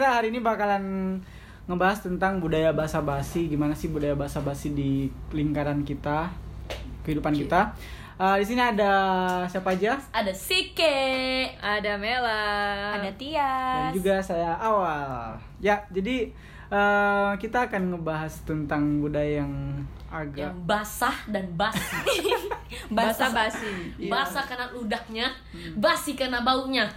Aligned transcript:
kita 0.00 0.16
hari 0.16 0.32
ini 0.32 0.40
bakalan 0.40 1.20
ngebahas 1.68 2.00
tentang 2.00 2.40
budaya 2.40 2.72
basa-basi, 2.72 3.52
gimana 3.52 3.76
sih 3.76 3.92
budaya 3.92 4.16
basa-basi 4.16 4.72
di 4.72 5.12
lingkaran 5.28 5.84
kita, 5.84 6.32
kehidupan 7.04 7.36
kita. 7.36 7.76
Eh, 8.16 8.40
di 8.40 8.48
sini 8.48 8.64
ada 8.64 8.92
siapa 9.44 9.76
aja? 9.76 10.00
Ada 10.08 10.32
Sike. 10.32 11.52
Ada 11.60 12.00
Mela. 12.00 12.48
Ada 12.96 13.12
Dan 13.12 13.20
Tias. 13.20 13.92
juga 13.92 14.24
saya 14.24 14.56
Awal. 14.56 15.36
Ya, 15.60 15.84
jadi 15.92 16.32
eh, 16.72 17.32
kita 17.36 17.68
akan 17.68 17.92
ngebahas 17.92 18.32
tentang 18.48 19.04
budaya 19.04 19.44
yang 19.44 19.84
agak 20.10 20.42
yang 20.44 20.56
basah 20.62 21.14
dan 21.26 21.46
basi. 21.52 21.94
Basa-basi. 22.90 23.94
Iya. 23.96 24.10
Basah 24.10 24.42
karena 24.42 24.66
ludahnya, 24.68 25.26
basi 25.74 26.12
karena 26.12 26.40
baunya. 26.40 26.90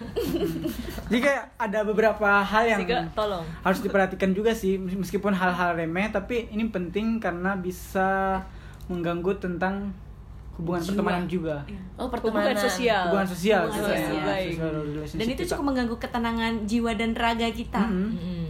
Jadi 1.07 1.19
kayak 1.19 1.53
ada 1.55 1.79
beberapa 1.83 2.41
hal 2.41 2.63
yang 2.67 2.81
Sike, 2.81 2.97
tolong. 3.13 3.45
harus 3.61 3.79
diperhatikan 3.79 4.31
juga 4.31 4.51
sih 4.51 4.75
meskipun 4.75 5.31
hal-hal 5.31 5.73
remeh 5.75 6.09
tapi 6.09 6.49
ini 6.49 6.65
penting 6.67 7.17
karena 7.17 7.53
bisa 7.53 8.41
mengganggu 8.85 9.37
tentang 9.39 9.93
hubungan 10.53 10.79
Jiwa. 10.79 10.89
pertemanan 10.91 11.25
juga 11.25 11.55
Oh, 11.95 12.09
pertemanan 12.09 12.51
Hubungan 12.51 12.61
sosial. 12.63 13.03
hubungan 13.07 13.27
sosial 13.27 13.61
Hubungan 13.63 13.77
gitu 13.79 13.89
ya. 13.91 13.97
sosial. 13.99 14.23
Baik. 14.23 14.49
Social 14.51 14.71
relationship 14.75 15.17
dan 15.19 15.27
itu 15.27 15.37
kita. 15.39 15.49
cukup 15.51 15.65
mengganggu 15.65 15.95
ketenangan 15.99 16.53
jiwa 16.63 16.91
dan 16.93 17.11
raga 17.13 17.49
kita 17.49 17.83
Mm-mm. 17.83 18.09
Mm-mm. 18.11 18.45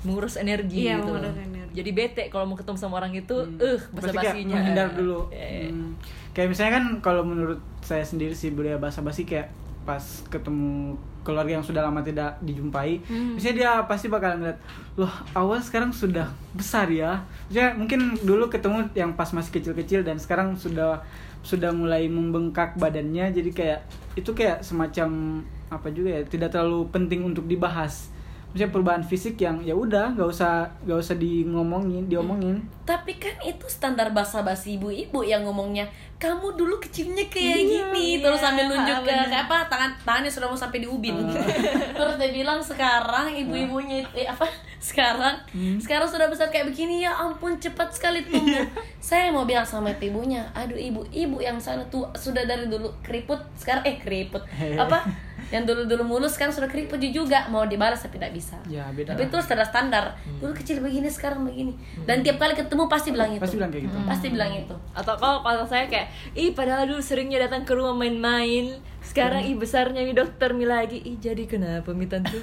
Mengurus 0.00 0.34
energi 0.36 0.78
Iya, 0.80 0.94
gitu. 0.96 1.10
mengurus 1.10 1.26
energi. 1.32 1.47
Jadi 1.78 1.90
bete 1.90 2.22
kalau 2.26 2.44
mau 2.44 2.54
ketemu 2.54 2.74
sama 2.76 2.98
orang 2.98 3.14
itu, 3.14 3.36
Hmm. 3.38 3.56
eh 3.56 3.78
Berarti 3.88 3.94
kayak 4.10 4.34
basa-basinya. 4.34 4.54
menghindar 4.56 4.88
dulu 4.92 5.20
Eh. 5.30 5.66
Hmm. 5.66 5.94
kayak 6.30 6.48
misalnya 6.48 6.72
kan 6.74 6.84
kalau 6.98 7.22
menurut 7.22 7.58
saya 7.80 8.02
sendiri 8.02 8.30
sih 8.32 8.50
budaya 8.50 8.76
basa-basi 8.76 9.22
kayak 9.22 9.50
pas 9.82 10.02
ketemu 10.26 10.94
keluarga 11.20 11.50
yang 11.50 11.62
sudah 11.62 11.80
lama 11.80 11.98
tidak 12.00 12.36
dijumpai 12.40 13.00
Hmm. 13.02 13.34
misalnya 13.34 13.56
dia 13.56 13.70
pasti 13.84 14.06
bakal 14.06 14.36
ngeliat 14.36 14.58
loh 14.94 15.08
awal 15.32 15.58
sekarang 15.58 15.90
sudah 15.90 16.28
besar 16.52 16.86
ya 16.86 17.20
Maksudnya 17.44 17.68
mungkin 17.74 18.00
dulu 18.18 18.46
ketemu 18.46 18.78
yang 18.92 19.12
pas 19.12 19.30
masih 19.30 19.50
kecil-kecil 19.52 20.02
dan 20.02 20.16
sekarang 20.16 20.54
sudah 20.54 21.00
sudah 21.40 21.70
mulai 21.70 22.04
membengkak 22.06 22.76
badannya 22.76 23.30
jadi 23.30 23.50
kayak 23.50 23.80
itu 24.14 24.30
kayak 24.30 24.60
semacam 24.60 25.40
apa 25.68 25.88
juga 25.88 26.10
ya 26.12 26.22
tidak 26.22 26.50
terlalu 26.50 26.84
penting 26.88 27.24
untuk 27.24 27.44
dibahas 27.44 28.12
Maksudnya 28.48 28.70
perubahan 28.70 29.02
fisik 29.02 29.36
yang 29.36 29.60
ya 29.60 29.72
udah 29.72 30.12
nggak 30.12 30.24
usah 30.26 30.52
nggak 30.82 30.98
usah 30.98 31.14
di 31.14 31.44
ngomongin 31.44 32.06
diomongin. 32.06 32.56
Tapi 32.82 33.14
kan 33.14 33.36
itu 33.42 33.64
standar 33.64 34.08
basa-basi 34.10 34.74
ibu-ibu 34.74 35.20
yang 35.20 35.42
ngomongnya 35.42 35.84
kamu 36.16 36.50
dulu 36.52 36.76
kecilnya 36.78 37.22
kayak 37.24 37.54
Iya, 37.54 37.66
gini 37.86 38.04
iya, 38.10 38.18
terus 38.20 38.40
sambil 38.40 38.66
nunjuk 38.66 38.90
ke 38.98 39.06
bener. 39.06 39.28
kayak 39.28 39.44
apa 39.44 39.56
tangan 39.66 39.90
tangannya 40.00 40.26
sudah 40.28 40.46
mau 40.46 40.56
sampai 40.56 40.80
di 40.80 40.88
ubin. 40.88 41.14
Terus 41.94 42.14
dia 42.16 42.30
bilang 42.32 42.58
sekarang 42.58 43.30
ibu-ibunya 43.30 44.02
itu- 44.02 44.16
eh, 44.16 44.26
apa? 44.26 44.42
Sekarang 44.80 45.34
sekarang 45.78 46.06
sudah 46.06 46.26
besar 46.26 46.48
kayak 46.48 46.66
begini 46.68 47.02
ya 47.02 47.10
ampun 47.12 47.54
cepat 47.56 47.90
sekali 47.90 48.22
tumbuh. 48.24 48.62
Saya 48.96 49.28
mau 49.28 49.42
bilang 49.42 49.62
sama 49.62 49.90
ibunya 49.92 50.46
aduh 50.52 50.74
ibu 50.74 51.02
ibu 51.08 51.38
yang 51.38 51.58
sana 51.58 51.82
tuh 51.84 52.06
sudah 52.12 52.42
dari 52.42 52.64
dulu 52.64 52.86
keriput 53.00 53.42
sekarang 53.54 53.82
eh 53.84 53.98
keriput 53.98 54.38
apa 54.78 55.02
yang 55.48 55.64
dulu 55.64 55.84
dulu 55.84 56.02
mulus 56.06 56.34
sekarang 56.34 56.50
sudah 56.50 56.66
keriput 56.66 57.00
juga 57.00 57.48
mau 57.48 57.64
dibalas 57.64 57.98
tapi 57.98 58.16
tidak 58.16 58.32
bisa 58.32 58.56
Ya, 58.64 58.84
beda 58.88 59.12
tapi 59.12 59.24
lah. 59.24 59.28
itu 59.28 59.36
standar 59.40 59.66
standar 59.66 60.04
dulu 60.38 60.52
kecil 60.52 60.78
begini 60.78 61.08
sekarang 61.08 61.42
begini 61.42 61.72
dan 62.04 62.20
tiap 62.20 62.36
kali 62.36 62.52
ketemu 62.52 62.84
pasti 62.86 63.08
bilang 63.10 63.30
itu 63.30 63.40
pasti 63.40 63.56
bilang 63.56 63.70
kayak 63.70 63.84
gitu 63.84 63.96
pasti 64.04 64.26
bilang 64.28 64.50
itu 64.50 64.74
Atau 64.92 65.14
kalau 65.14 65.40
kalau 65.40 65.64
saya 65.64 65.86
kayak, 65.86 66.06
ih 66.32 66.50
padahal 66.50 66.84
dulu 66.84 66.98
seringnya 66.98 67.38
datang 67.40 67.62
ke 67.62 67.70
rumah 67.70 67.94
main-main. 67.94 68.76
Sekarang 68.98 69.40
ih 69.40 69.54
besarnya 69.54 70.02
mi 70.02 70.12
dokter 70.12 70.50
mi 70.52 70.66
lagi. 70.66 70.98
Ih 71.00 71.16
jadi 71.16 71.46
kenapa 71.46 71.94
mi 71.94 72.04
tante? 72.04 72.34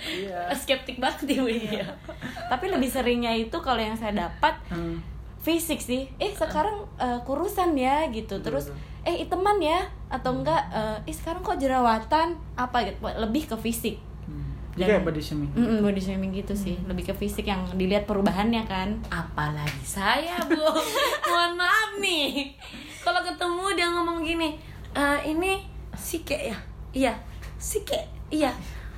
Iya. 0.00 0.50
skeptik 0.60 0.98
banget 0.98 1.30
ibu 1.32 1.48
dia 1.48 1.86
tapi 2.46 2.66
lebih 2.66 2.86
seringnya 2.86 3.32
itu 3.32 3.54
kalau 3.56 3.78
yang 3.78 3.94
saya 3.94 4.28
dapat 4.28 4.54
Hmm. 4.66 4.98
Fisik 5.40 5.78
sih. 5.78 6.08
Eh 6.16 6.30
sekarang 6.30 6.86
eh, 6.96 7.18
kurusan 7.22 7.72
ya 7.72 8.06
gitu. 8.08 8.38
Terus 8.40 8.68
eh 9.00 9.16
iteman 9.18 9.56
ya 9.56 9.80
atau 10.08 10.34
enggak 10.34 10.60
eh 11.00 11.10
sekarang 11.10 11.40
kok 11.40 11.56
jerawatan? 11.56 12.36
Apa 12.54 12.84
gitu. 12.84 13.00
Lebih 13.00 13.48
ke 13.48 13.56
fisik. 13.56 13.96
Hmm. 14.24 14.52
Dan- 14.70 14.78
Jadi 14.78 14.90
kayak 14.92 15.04
body 15.04 15.20
shaming. 15.20 15.50
Mm-mm, 15.52 15.78
body 15.80 15.98
shaming 15.98 16.32
gitu 16.32 16.52
sih. 16.52 16.76
Lebih 16.84 17.08
ke 17.08 17.14
fisik 17.14 17.44
yang 17.44 17.64
dilihat 17.72 18.04
perubahannya 18.04 18.62
kan. 18.64 19.00
Apalagi 19.06 19.82
saya 19.82 20.36
bu. 20.42 20.60
Mohon 21.26 21.52
maaf 21.56 21.90
nih. 21.96 22.52
Kalau 23.00 23.20
ketemu 23.20 23.64
dia 23.72 23.88
ngomong 23.88 24.20
gini 24.20 24.60
"Eh, 24.92 25.18
ini 25.26 25.64
sike 25.92 26.36
ya? 26.46 26.58
Iya 26.90 27.12
sike. 27.56 27.96
Iya. 28.28 28.52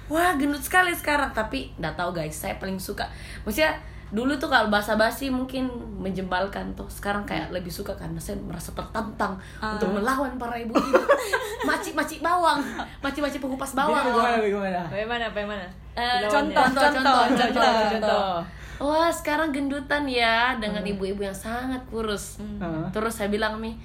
Wah 0.06 0.34
gendut 0.34 0.60
sekali 0.60 0.90
sekarang. 0.90 1.30
Tapi 1.30 1.70
nggak 1.76 1.94
tahu 1.94 2.10
guys. 2.12 2.34
Saya 2.34 2.58
paling 2.58 2.76
suka. 2.76 3.06
Maksudnya 3.42 3.78
dulu 4.12 4.36
tuh 4.36 4.46
kalau 4.46 4.68
bahasa 4.68 4.92
basi 4.94 5.32
mungkin 5.32 5.72
menjembalkan 5.96 6.76
tuh 6.76 6.84
sekarang 6.86 7.24
kayak 7.24 7.48
lebih 7.48 7.72
suka 7.72 7.96
karena 7.96 8.20
saya 8.20 8.36
merasa 8.44 8.68
tertantang 8.76 9.40
untuk 9.56 9.88
melawan 9.88 10.36
para 10.36 10.60
ibu-ibu 10.60 11.00
macik-macik 11.68 12.20
bawang 12.20 12.60
macik-macik 13.00 13.40
pengupas 13.40 13.72
Jadi 13.72 13.80
bawang 13.80 14.04
bagaimana 14.04 14.36
bagaimana? 14.36 14.80
Bagaimana? 14.92 15.24
Bagaimana? 15.32 15.64
Eh, 15.92 16.24
Contoh, 16.28 16.60
contoh, 16.60 16.82
contoh, 16.92 17.20
contoh, 17.32 17.48
contoh, 17.56 17.84
contoh. 17.96 18.36
Wah 18.82 19.14
sekarang 19.14 19.54
gendutan 19.54 20.10
ya 20.10 20.58
dengan 20.58 20.82
ibu-ibu 20.82 21.22
yang 21.22 21.38
sangat 21.38 21.78
kurus. 21.86 22.42
Heeh. 22.42 22.90
Terus 22.90 23.14
saya 23.14 23.30
bilang 23.30 23.62
nih, 23.62 23.78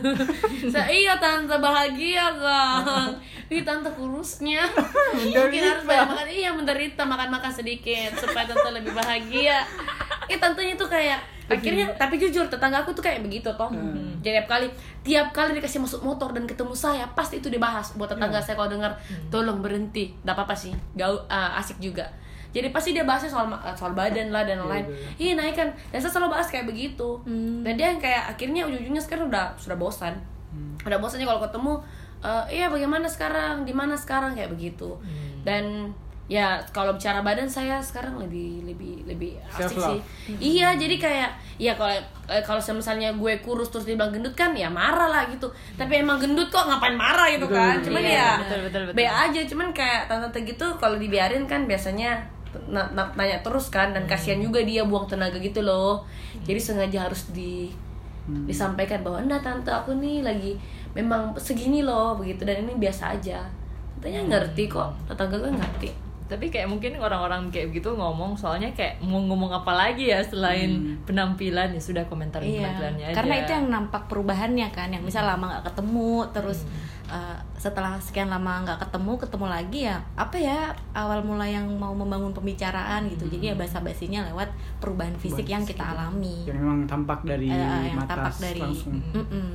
saya 0.72 0.88
iya 0.88 1.12
tante 1.20 1.52
bahagia 1.60 2.32
kan. 2.40 3.12
Ih 3.52 3.60
tante 3.60 3.92
kurusnya. 3.92 4.64
Mungkin 5.36 5.60
harus 5.60 5.84
banyak 5.84 6.08
makan. 6.08 6.28
Iya 6.32 6.50
menderita 6.56 7.04
makan-makan 7.04 7.52
sedikit 7.52 8.16
supaya 8.16 8.48
tante 8.48 8.72
lebih 8.72 8.96
bahagia. 8.96 9.60
Eh 10.32 10.40
tantenya 10.40 10.72
tuh 10.72 10.88
kayak 10.88 11.20
akhirnya 11.50 11.90
tapi 11.98 12.16
jujur 12.16 12.46
tetangga 12.48 12.80
aku 12.80 12.96
tuh 12.96 13.04
kayak 13.04 13.20
begitu 13.20 13.52
toh. 13.52 13.68
Jadi 14.24 14.40
tiap 14.40 14.48
kali 14.48 14.72
tiap 15.04 15.28
kali 15.36 15.52
dikasih 15.52 15.84
masuk 15.84 16.00
motor 16.00 16.32
dan 16.32 16.48
ketemu 16.48 16.72
saya 16.72 17.04
pasti 17.12 17.44
itu 17.44 17.52
dibahas 17.52 17.92
buat 17.92 18.08
tetangga 18.08 18.40
saya 18.40 18.56
kalau 18.56 18.72
dengar 18.72 18.96
tolong 19.28 19.60
berhenti. 19.60 20.16
Gak 20.24 20.32
apa-apa 20.32 20.56
sih. 20.56 20.72
Gak 20.96 21.28
asik 21.60 21.76
juga. 21.76 22.08
Jadi 22.50 22.74
pasti 22.74 22.90
dia 22.90 23.06
bahasnya 23.06 23.30
soal 23.30 23.46
soal 23.72 23.94
badan 23.94 24.34
lah 24.34 24.42
dan 24.42 24.58
lain-lain. 24.58 24.86
Iya 25.16 25.38
naik 25.38 25.54
kan. 25.54 25.68
Dan 25.94 25.98
saya 26.02 26.10
selalu 26.10 26.34
bahas 26.34 26.50
kayak 26.50 26.66
begitu. 26.66 27.22
Dan 27.62 27.72
dia 27.78 27.94
yang 27.94 28.02
kayak 28.02 28.34
akhirnya 28.34 28.66
ujung-ujungnya 28.66 29.02
sekarang 29.02 29.30
udah 29.30 29.54
sudah 29.54 29.78
bosan. 29.78 30.14
Udah 30.82 30.98
bosannya 30.98 31.24
kalau 31.24 31.38
ketemu 31.38 31.72
eh, 32.20 32.44
iya 32.60 32.66
bagaimana 32.68 33.06
sekarang, 33.08 33.62
di 33.64 33.72
mana 33.72 33.94
sekarang 33.94 34.34
kayak 34.34 34.50
begitu. 34.50 34.98
Dan 35.40 35.88
ya 36.30 36.62
kalau 36.70 36.94
bicara 36.94 37.26
badan 37.26 37.50
saya 37.50 37.82
sekarang 37.82 38.14
lebih 38.22 38.62
lebih 38.62 39.02
lebih 39.02 39.34
asik 39.50 39.74
sih. 39.82 40.00
Iya, 40.38 40.78
jadi 40.78 40.94
kayak 40.94 41.30
ya 41.58 41.74
kalau 41.74 41.90
eh, 42.30 42.42
kalau 42.46 42.62
misalnya 42.74 43.10
gue 43.18 43.42
kurus 43.42 43.74
terus 43.74 43.82
dia 43.82 43.98
bilang 43.98 44.14
gendut 44.14 44.34
kan 44.38 44.54
ya 44.54 44.70
marah 44.70 45.10
lah 45.10 45.26
gitu. 45.26 45.50
Tapi 45.74 46.02
emang 46.02 46.22
gendut 46.22 46.46
kok 46.46 46.70
ngapain 46.70 46.94
marah 46.94 47.26
gitu 47.34 47.50
Betul, 47.50 47.58
kan. 47.58 47.76
Cuman 47.82 48.02
Iya, 48.06 48.14
ya 48.14 48.28
betul, 48.46 48.60
betul, 48.62 48.80
betul. 48.86 48.94
be 48.94 49.04
aja 49.10 49.40
cuman 49.42 49.68
kayak 49.74 50.00
tante-tante 50.06 50.40
gitu 50.46 50.66
kalau 50.78 50.96
dibiarin 51.02 51.50
kan 51.50 51.66
biasanya 51.66 52.22
na- 52.66 52.90
na- 52.90 53.12
nanya 53.14 53.38
terus 53.40 53.68
kan 53.68 53.90
dan 53.90 54.04
kasihan 54.04 54.38
juga 54.38 54.58
dia 54.60 54.82
buang 54.82 55.06
tenaga 55.06 55.36
gitu 55.36 55.60
loh. 55.60 56.02
Jadi 56.42 56.58
sengaja 56.58 57.06
harus 57.06 57.30
di 57.30 57.70
disampaikan 58.46 59.02
bahwa 59.02 59.18
enggak 59.18 59.42
tante 59.42 59.70
aku 59.70 59.98
nih 59.98 60.22
lagi 60.22 60.54
memang 60.92 61.34
segini 61.34 61.82
loh 61.82 62.14
begitu. 62.14 62.42
Dan 62.42 62.62
ini 62.62 62.74
biasa 62.76 63.14
aja. 63.14 63.42
Tantenya 63.98 64.22
ngerti 64.26 64.64
kok 64.64 64.90
tetangga 65.06 65.36
gue 65.36 65.52
ngerti. 65.52 65.90
Tapi 66.24 66.46
kayak 66.46 66.70
mungkin 66.70 66.94
orang-orang 66.96 67.50
kayak 67.50 67.74
begitu 67.74 67.90
ngomong 67.90 68.38
soalnya 68.38 68.70
kayak 68.70 69.02
mau 69.02 69.18
ngomong 69.18 69.50
apa 69.50 69.74
lagi 69.74 70.08
ya 70.08 70.22
selain 70.22 70.94
penampilan? 71.02 71.74
Ya 71.74 71.82
sudah 71.82 72.06
komentarin 72.06 72.46
Iya, 72.46 72.70
penampilannya 72.70 73.04
aja. 73.10 73.16
karena 73.18 73.34
itu 73.36 73.50
yang 73.50 73.66
nampak 73.66 74.02
perubahannya 74.06 74.68
kan, 74.70 74.88
yang 74.88 75.02
misal 75.02 75.26
lama 75.26 75.50
nggak 75.50 75.74
ketemu, 75.74 76.22
terus 76.30 76.62
uh, 77.10 77.36
setelah 77.58 77.98
sekian 77.98 78.30
lama 78.30 78.62
nggak 78.64 78.78
ketemu, 78.86 79.12
ketemu 79.18 79.46
lagi 79.50 79.80
ya 79.90 79.98
apa 80.14 80.36
ya 80.38 80.70
awal 80.94 81.20
mula 81.20 81.44
yang 81.44 81.66
mau 81.76 81.92
membangun 81.92 82.30
pembicaraan 82.32 83.10
gitu, 83.10 83.26
jadi 83.28 83.52
ya 83.52 83.54
basa 83.58 83.82
basinya 83.82 84.24
lewat 84.30 84.48
perubahan 84.78 85.12
fisik 85.18 85.50
yang 85.50 85.66
kita 85.66 85.82
alami, 85.82 86.46
Yang 86.46 86.58
memang 86.62 86.78
tampak 86.88 87.26
dari 87.26 87.50
Eh, 87.50 87.58
eh, 87.58 87.92
yang 87.92 87.98
mata 88.00 88.14
tampak 88.16 88.36
dari, 88.38 88.60
langsung. 88.62 88.94
Mm-mm. 89.12 89.48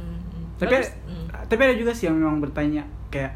Tapi 0.55 0.71
Terus, 0.71 0.87
tapi 1.51 1.61
ada 1.67 1.75
juga 1.75 1.91
sih 1.91 2.07
yang 2.07 2.15
memang 2.19 2.39
bertanya 2.39 2.83
kayak 3.11 3.33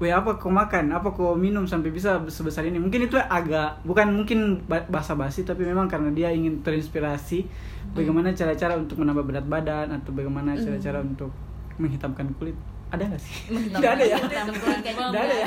Weh 0.00 0.08
apa 0.08 0.40
kau 0.40 0.48
makan, 0.48 0.96
apa 0.96 1.12
kau 1.12 1.36
minum 1.36 1.68
sampai 1.68 1.92
bisa 1.92 2.24
sebesar 2.24 2.64
ini? 2.64 2.80
Mungkin 2.80 3.04
itu 3.04 3.20
agak 3.20 3.84
bukan 3.84 4.08
mungkin 4.08 4.64
ba- 4.64 4.88
basa-basi 4.88 5.44
tapi 5.44 5.60
memang 5.68 5.92
karena 5.92 6.08
dia 6.08 6.32
ingin 6.32 6.64
terinspirasi 6.64 7.44
bagaimana 7.92 8.32
cara-cara 8.32 8.80
untuk 8.80 8.96
menambah 8.96 9.28
berat 9.28 9.44
badan 9.44 9.92
atau 9.92 10.16
bagaimana 10.16 10.56
cara-cara 10.56 11.04
untuk 11.04 11.28
menghitamkan 11.76 12.32
kulit. 12.40 12.56
Ada 12.90 13.02
nggak 13.06 13.22
sih? 13.22 13.34
Tidak 13.50 13.90
ada 13.96 14.04
ya? 14.04 14.18
Tidak 14.18 14.42
ada 14.42 14.52
ya? 14.82 14.94
Tidak 14.98 15.22
ada 15.22 15.34
ya? 15.34 15.46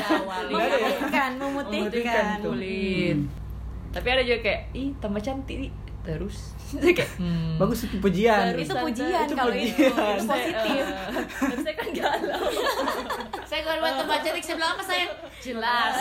memutihkan, 0.64 1.32
memutihkan. 1.40 2.38
kulit. 2.40 3.18
Hmm. 3.20 3.92
Tapi 3.94 4.08
ada 4.10 4.22
juga 4.26 4.40
kayak, 4.42 4.62
ih 4.74 4.90
tambah 4.98 5.22
cantik 5.22 5.58
nih. 5.70 5.74
terus 6.04 6.52
kayak 7.00 7.16
hmm. 7.16 7.56
Bagus 7.56 7.88
itu 7.88 7.96
pujian. 8.04 8.52
Itu 8.60 8.76
pujian 8.76 9.24
Itu 9.24 9.36
kalau 9.40 9.56
itu, 9.56 9.72
pujian. 9.72 10.20
itu 10.20 10.28
positif. 10.28 10.84
Eh, 11.14 11.48
tapi 11.48 11.62
saya 11.64 11.76
kan 11.80 11.90
galau 11.96 12.48
saya 13.46 13.62
kalau 13.70 13.86
lihat 13.86 13.96
tambah 14.02 14.18
cantik 14.26 14.44
saya 14.44 14.56
bilang 14.58 14.74
apa 14.74 14.84
saya 14.84 15.06
jelas 15.38 15.94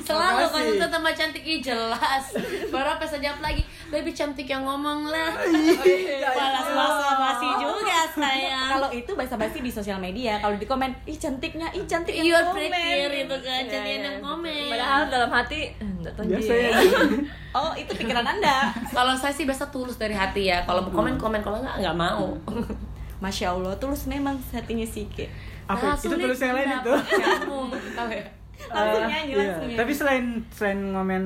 selalu 0.00 0.32
Makasih. 0.32 0.48
kalau 0.48 0.70
itu 0.72 0.86
tambah 0.88 1.12
cantik 1.12 1.44
ih 1.44 1.60
jelas 1.60 2.24
baru 2.72 2.88
apa 2.96 3.04
jawab 3.04 3.40
lagi 3.44 3.62
baby 3.92 4.10
cantik 4.10 4.44
yang 4.44 4.64
ngomong 4.64 5.04
lah 5.04 5.36
balas 6.32 6.66
basa 6.66 7.10
basi 7.14 7.48
juga 7.60 8.00
saya 8.10 8.58
Kalau 8.72 8.88
itu 8.90 9.12
basa-basi 9.12 9.58
di 9.60 9.68
sosial 9.68 9.98
media, 9.98 10.40
kalau 10.40 10.56
di 10.56 10.64
komen, 10.64 10.88
ih 11.04 11.14
cantiknya, 11.14 11.68
ih 11.70 11.84
cantik 11.84 12.10
yang 12.10 12.24
You're 12.26 12.40
komen." 12.42 12.56
pretty 12.64 13.20
itu 13.22 13.36
kan 13.38 13.60
Iya, 13.60 13.70
cantik 13.70 13.92
iya. 13.92 14.06
yang 14.06 14.18
komen 14.18 14.68
Padahal 14.68 15.02
dalam 15.06 15.30
hati 15.30 15.60
eh, 15.70 15.90
nggak 15.94 16.12
tahu 16.14 16.24
Biasa 16.26 16.52
ya. 16.54 16.70
Oh, 17.54 17.72
itu 17.74 17.92
pikiran 17.92 18.24
Anda. 18.26 18.72
kalau 18.88 19.12
saya 19.12 19.30
sih 19.30 19.44
biasa 19.44 19.68
tulus 19.68 19.94
dari 19.94 20.12
hati 20.12 20.48
ya 20.48 20.64
kalau 20.64 20.80
mau 20.82 20.92
komen 20.94 21.14
komen 21.14 21.40
kalau 21.40 21.60
nggak 21.60 21.76
nggak 21.78 21.92
mau 21.94 22.32
Masya 23.20 23.52
Allah, 23.52 23.76
tulus 23.76 24.04
memang 24.04 24.34
hatinya 24.50 24.82
Sike. 24.82 25.30
Apa 25.64 25.84
Ah, 25.84 25.94
itu 25.94 26.10
tulis 26.10 26.34
yang 26.36 26.54
lain 26.54 26.74
itu? 26.74 26.90
kamu 26.90 27.60
tahu 27.92 28.08
ya 28.10 28.24
Langsung 28.72 29.02
Eh, 29.02 29.08
nyanyi, 29.08 29.28
iya. 29.28 29.36
langsung 29.40 29.62
nyanyi. 29.64 29.76
Tapi 29.76 29.92
selain 29.92 30.24
selain 30.48 30.80
ngomen 30.88 31.24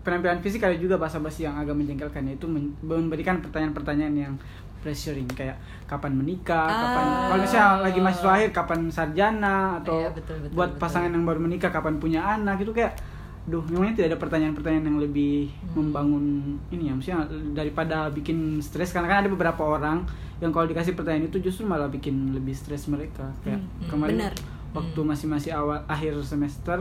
penampilan 0.00 0.40
fisik 0.40 0.60
ada 0.60 0.74
juga 0.74 0.96
basa-basi 0.96 1.44
yang 1.44 1.54
agak 1.54 1.72
menjengkelkan 1.72 2.24
yaitu 2.24 2.48
memberikan 2.80 3.38
pertanyaan-pertanyaan 3.38 4.16
yang 4.18 4.34
pressuring 4.78 5.28
kayak 5.28 5.60
kapan 5.84 6.14
menikah, 6.14 6.64
kapan 6.64 7.04
Ah. 7.04 7.20
kalau 7.28 7.40
misalnya 7.42 7.68
lagi 7.82 8.00
mahasiswa 8.00 8.32
akhir 8.32 8.50
kapan 8.50 8.80
sarjana 8.88 9.56
atau 9.76 9.92
Iya, 9.94 10.08
betul, 10.10 10.36
betul, 10.40 10.56
buat 10.56 10.70
betul. 10.70 10.80
pasangan 10.80 11.10
yang 11.10 11.24
baru 11.24 11.36
menikah 11.38 11.68
kapan 11.68 11.94
punya 11.96 12.20
anak 12.24 12.56
itu 12.58 12.72
kayak 12.72 12.96
duh 13.42 13.60
memangnya 13.62 13.92
tidak 13.98 14.08
ada 14.10 14.20
pertanyaan-pertanyaan 14.20 14.86
yang 14.86 14.98
lebih 14.98 15.48
Hmm. 15.52 15.84
membangun 15.84 16.24
ini 16.70 16.88
ya 16.88 16.92
maksudnya 16.92 17.20
daripada 17.52 18.08
bikin 18.08 18.36
stres 18.58 18.90
karena 18.90 19.08
kan 19.10 19.18
ada 19.18 19.28
beberapa 19.28 19.60
orang 19.60 20.04
yang 20.38 20.48
kalau 20.48 20.64
dikasih 20.64 20.92
pertanyaan 20.94 21.26
itu 21.26 21.40
justru 21.42 21.64
malah 21.64 21.88
bikin 21.88 22.32
lebih 22.32 22.52
stres 22.52 22.84
mereka 22.86 23.28
kayak 23.38 23.60
Hmm, 23.60 23.84
kemarin 23.86 24.16
benar. 24.16 24.32
Waktu 24.70 25.00
masih 25.02 25.26
masih 25.26 25.50
awal 25.54 25.82
akhir 25.90 26.14
semester 26.22 26.78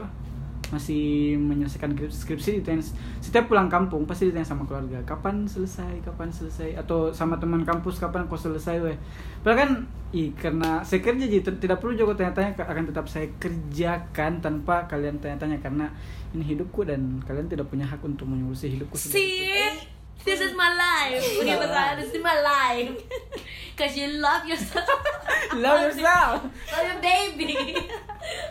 masih 0.69 1.33
menyelesaikan 1.41 1.97
skripsi, 1.97 2.17
skripsi 2.21 2.49
ditanya 2.61 2.85
setiap 3.19 3.49
pulang 3.49 3.65
kampung 3.65 4.05
pasti 4.05 4.29
ditanya 4.29 4.45
sama 4.45 4.69
keluarga 4.69 5.01
kapan 5.01 5.49
selesai? 5.49 6.05
Kapan 6.05 6.29
selesai? 6.29 6.77
Atau 6.77 7.09
sama 7.09 7.41
teman 7.41 7.65
kampus 7.65 7.97
kapan 7.97 8.29
kau 8.29 8.37
selesai 8.37 8.77
weh? 8.77 8.97
Padahal 9.41 9.57
kan 9.65 9.71
i 10.13 10.33
karena 10.33 10.81
saya 10.85 11.01
kerja 11.01 11.25
jadi 11.25 11.41
tidak 11.57 11.81
perlu 11.81 11.93
juga 11.97 12.17
tanya-tanya 12.17 12.53
akan 12.57 12.85
tetap 12.89 13.05
saya 13.09 13.29
kerjakan 13.37 14.41
tanpa 14.41 14.85
kalian 14.89 15.17
tanya-tanya 15.21 15.57
karena 15.61 15.89
ini 16.33 16.45
hidupku 16.45 16.85
dan 16.85 17.21
kalian 17.25 17.49
tidak 17.49 17.65
punya 17.69 17.85
hak 17.89 18.01
untuk 18.05 18.29
mengurusi 18.29 18.69
hidupku 18.69 18.93
sendiri. 18.93 19.98
This 20.25 20.39
is 20.43 20.53
my 20.55 20.71
life. 20.75 21.23
Punya 21.39 21.55
bahasa 21.55 21.99
this 21.99 22.11
is 22.11 22.21
my 22.21 22.37
life. 22.43 22.91
Cause 23.79 23.95
you 23.95 24.19
love 24.19 24.43
yourself. 24.43 24.99
love 25.55 25.87
yourself 25.87 26.43
Love 26.43 26.85
your 26.85 26.99
baby. 26.99 27.75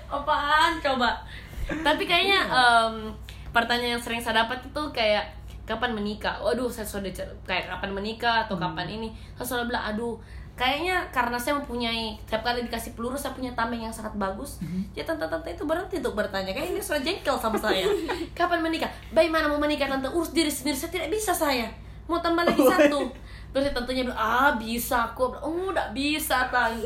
Apaan 0.09 0.81
coba? 0.81 1.20
Tapi 1.69 2.09
kayaknya 2.09 2.49
em, 2.49 3.12
pertanyaan 3.53 4.00
yang 4.00 4.03
sering 4.03 4.25
saya 4.25 4.41
dapat 4.49 4.65
itu 4.65 4.82
kayak 4.97 5.29
kapan 5.69 5.93
menikah? 5.93 6.41
Waduh, 6.41 6.73
saya 6.73 6.88
sudah 6.88 7.12
kayak 7.44 7.69
kapan 7.69 7.93
menikah 7.93 8.49
atau 8.49 8.56
kapan 8.56 8.88
ini? 8.88 9.12
Saya 9.37 9.61
sudah 9.61 9.69
bilang, 9.69 9.85
aduh, 9.85 10.17
kayaknya 10.59 11.07
karena 11.15 11.39
saya 11.39 11.55
mempunyai 11.63 12.19
setiap 12.27 12.43
kali 12.43 12.67
dikasih 12.67 12.99
peluru 12.99 13.15
saya 13.15 13.31
punya 13.33 13.55
tameng 13.55 13.87
yang 13.87 13.95
sangat 13.95 14.19
bagus. 14.19 14.59
Ya 14.99 15.07
tante-tante 15.07 15.55
itu 15.55 15.63
berhenti 15.63 16.03
untuk 16.03 16.19
bertanya. 16.19 16.51
Kayaknya 16.51 16.75
ini 16.75 16.83
sudah 16.83 17.01
jengkel 17.07 17.37
sama 17.39 17.55
saya. 17.55 17.87
kapan 18.39 18.59
menikah? 18.59 18.91
Bagaimana 19.15 19.47
mau 19.47 19.63
menikah 19.63 19.87
tante? 19.87 20.11
Urus 20.11 20.35
diri 20.35 20.51
sendiri. 20.51 20.75
Saya 20.75 20.91
tidak 20.91 21.15
bisa 21.15 21.31
saya. 21.31 21.71
Mau 22.11 22.19
tambah 22.19 22.43
lagi 22.43 22.59
satu. 22.59 23.07
Terus 23.49 23.73
tantenya 23.73 24.05
bilang, 24.05 24.21
ah 24.21 24.53
bisa 24.61 25.09
aku 25.09 25.33
Oh 25.41 25.73
udah 25.73 25.89
bisa 25.97 26.53
tante 26.53 26.85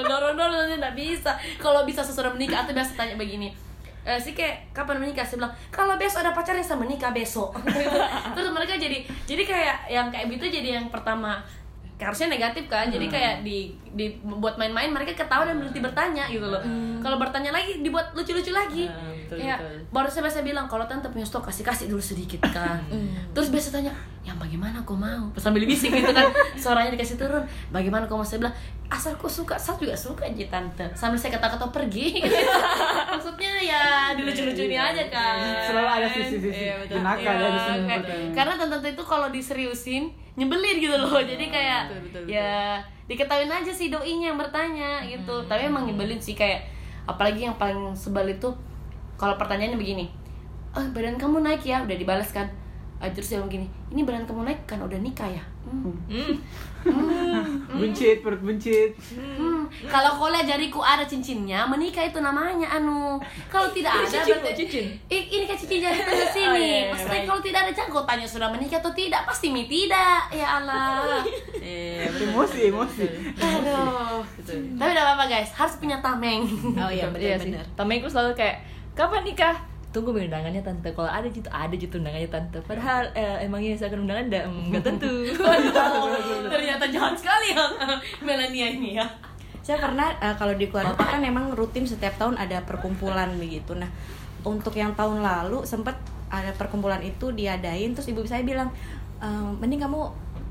Dorong-dorong 0.00 0.72
tidak 0.72 0.96
bisa 0.96 1.36
Kalau 1.60 1.84
bisa 1.84 2.00
sesudah 2.00 2.32
menikah 2.32 2.64
Atau 2.64 2.72
biasa 2.72 2.96
tanya 2.96 3.20
begini 3.20 3.52
eh, 4.04 4.16
sih 4.16 4.32
kayak 4.32 4.72
kapan 4.72 4.96
menikah 4.96 5.24
saya 5.24 5.44
bilang 5.44 5.54
kalau 5.68 5.94
besok 6.00 6.24
ada 6.24 6.32
pacar 6.32 6.56
yang 6.56 6.64
saya 6.64 6.80
menikah 6.80 7.12
besok 7.12 7.52
terus 8.34 8.48
mereka 8.48 8.80
jadi 8.80 9.04
jadi 9.28 9.42
kayak 9.44 9.76
yang 9.92 10.06
kayak 10.08 10.26
gitu 10.32 10.46
jadi 10.48 10.80
yang 10.80 10.86
pertama 10.88 11.44
harusnya 12.02 12.28
negatif 12.28 12.64
kan 12.64 12.86
jadi 12.86 13.06
kayak 13.06 13.34
di 13.40 13.58
di 13.90 14.06
buat 14.20 14.54
main-main 14.54 14.88
mereka 14.88 15.12
ketawa 15.16 15.44
dan 15.44 15.56
berhenti 15.56 15.78
bertanya 15.78 16.24
gitu 16.26 16.44
loh. 16.44 16.62
Kalau 16.98 17.16
bertanya 17.16 17.50
lagi 17.50 17.78
dibuat 17.78 18.12
lucu-lucu 18.12 18.50
lagi. 18.50 18.86
Ah, 18.86 19.10
betul, 19.26 19.42
betul. 19.42 19.76
baru 19.88 20.06
saya 20.06 20.22
biasa 20.24 20.40
bilang 20.40 20.66
kalau 20.66 20.84
tante 20.84 21.06
punya 21.06 21.22
stok 21.22 21.44
kasih 21.44 21.62
kasih 21.62 21.86
dulu 21.86 21.98
sedikit 21.98 22.38
kan. 22.56 22.78
Terus 23.30 23.48
biasa 23.48 23.68
tanya 23.72 23.90
yang 24.20 24.36
bagaimana 24.36 24.78
kau 24.80 24.94
mau? 24.94 25.26
Sambil 25.34 25.64
bisik 25.64 25.90
gitu 25.90 26.08
kan. 26.08 26.30
Suaranya 26.62 26.92
dikasih 26.92 27.16
turun. 27.16 27.42
Bagaimana 27.68 28.04
kau 28.04 28.14
mau? 28.14 28.22
Saya 28.22 28.40
bilang 28.40 28.54
asal 28.86 29.14
kau 29.14 29.26
suka 29.26 29.54
saya 29.54 29.74
juga 29.76 29.92
suka 29.92 30.22
aja 30.24 30.46
tante. 30.48 30.86
Sambil 30.94 31.16
saya 31.16 31.34
kata-kata 31.34 31.66
pergi. 31.68 32.22
Maksudnya 33.10 33.52
ya 33.60 33.82
dilucu-lucuin 34.14 34.70
aja 34.72 35.04
kan. 35.08 35.38
Selalu 35.62 35.88
ada 35.90 36.06
sisi-sisi 36.08 36.62
Iya, 36.62 36.74
betul. 36.78 36.96
Iya, 36.96 37.10
ya 37.10 37.16
kayak- 37.16 37.38
pertanyaan. 37.82 38.32
karena 38.32 38.52
tante-tante 38.56 38.88
itu 38.92 39.04
kalau 39.04 39.28
diseriusin 39.28 40.04
nyebelin 40.40 40.76
gitu 40.80 40.96
loh. 40.96 41.20
Jadi 41.20 41.52
kayak 41.52 41.92
betul, 41.92 42.00
betul, 42.08 42.22
ya 42.32 42.80
diketahuin 43.04 43.52
aja 43.52 43.68
sih 43.68 43.92
doinya 43.92 44.32
yang 44.32 44.40
bertanya 44.40 45.04
gitu. 45.04 45.44
Tapi 45.44 45.68
emang 45.68 45.84
nyebelin 45.84 46.16
sih 46.16 46.32
kayak 46.32 46.64
apalagi 47.04 47.44
yang 47.44 47.56
paling 47.60 47.92
sebel 47.92 48.24
itu 48.32 48.48
kalau 49.20 49.36
pertanyaannya 49.36 49.76
begini 49.76 50.06
oh 50.72 50.84
badan 50.96 51.20
kamu 51.20 51.44
naik 51.44 51.62
ya? 51.68 51.84
Udah 51.84 51.96
dibalas 52.00 52.32
kan. 52.32 52.48
Ah, 53.00 53.08
terus 53.08 53.32
dia 53.32 53.40
bilang 53.40 53.48
gini 53.48 53.66
ini 53.90 54.04
badan 54.04 54.28
kamu 54.28 54.44
naik 54.44 54.60
kan 54.68 54.80
udah 54.80 55.00
nikah 55.00 55.28
ya? 55.28 55.44
Hmm. 55.66 56.36
buncit 57.80 58.20
perut 58.20 58.40
buncit. 58.44 58.92
Hmm, 59.12 59.49
kalau 59.86 60.10
kau 60.14 60.28
lihat 60.28 60.44
jariku 60.44 60.78
ada 60.78 61.02
cincinnya, 61.02 61.64
menikah 61.64 62.02
itu 62.02 62.18
namanya 62.18 62.68
anu. 62.70 63.16
Kalau 63.46 63.68
tidak 63.68 63.92
ada 63.94 64.06
Cincin, 64.06 64.36
berarti 64.36 64.54
cincin. 64.60 64.84
Ih, 65.06 65.24
ini 65.30 65.44
kan 65.44 65.54
cincin 65.54 65.78
jari 65.80 65.98
tengah 65.98 66.16
Oh, 66.20 66.32
sini. 66.32 66.58
iya, 66.58 66.66
iya, 66.76 66.82
Maksudnya 66.88 67.12
baik. 67.16 67.26
kalau 67.26 67.40
tidak 67.40 67.60
ada 67.60 67.72
jago 67.74 68.00
tanya 68.02 68.26
sudah 68.26 68.48
menikah 68.48 68.78
atau 68.78 68.92
tidak, 68.92 69.22
pasti 69.22 69.46
mi 69.48 69.64
tidak. 69.64 70.20
Ya 70.30 70.46
Allah. 70.56 71.20
Iya, 71.60 72.08
betul. 72.08 72.26
emosi 72.30 72.58
emosi 72.66 73.04
Aduh. 73.36 74.24
Tapi 74.74 74.90
tidak 74.90 75.04
apa-apa 75.04 75.24
guys, 75.26 75.50
harus 75.52 75.74
punya 75.76 76.00
tameng. 76.00 76.42
Oh 76.74 76.88
iya, 76.88 77.06
Iya 77.10 77.36
sih. 77.36 77.52
benar-benar. 77.52 77.64
Tamengku 77.74 78.08
selalu 78.08 78.32
kayak 78.34 78.56
kapan 78.92 79.22
nikah? 79.22 79.56
Tunggu 79.90 80.14
undangannya 80.14 80.62
tante. 80.62 80.86
Kalau 80.88 81.06
ada 81.06 81.26
gitu 81.26 81.44
ada 81.46 81.74
gitu 81.74 81.98
undangannya 81.98 82.26
tante. 82.26 82.62
Padahal 82.62 83.10
eh, 83.10 83.42
emangnya 83.42 83.74
saya 83.74 83.90
akan 83.90 84.06
undangan 84.06 84.24
enggak? 84.24 84.44
Enggak 84.46 84.82
tentu. 84.86 85.12
Ternyata 86.54 86.84
jahat 86.86 87.14
sekali 87.14 87.52
ya 87.52 87.64
Melania 88.20 88.66
ini 88.70 88.96
ya. 88.96 89.06
Saya 89.60 89.78
pernah 89.78 90.12
eh, 90.18 90.34
kalau 90.40 90.54
di 90.56 90.66
keluarga 90.68 90.96
kan 90.96 91.20
memang 91.20 91.52
rutin 91.52 91.84
setiap 91.84 92.16
tahun 92.16 92.40
ada 92.40 92.64
perkumpulan 92.64 93.28
begitu. 93.36 93.76
Nah, 93.76 93.88
untuk 94.46 94.72
yang 94.76 94.96
tahun 94.96 95.20
lalu 95.20 95.68
sempat 95.68 96.00
ada 96.30 96.54
perkumpulan 96.54 97.02
itu 97.02 97.34
diadain 97.34 97.92
terus 97.92 98.08
ibu 98.08 98.22
saya 98.24 98.46
bilang, 98.46 98.70
"Eh, 99.20 99.50
mending 99.60 99.82
kamu 99.84 100.00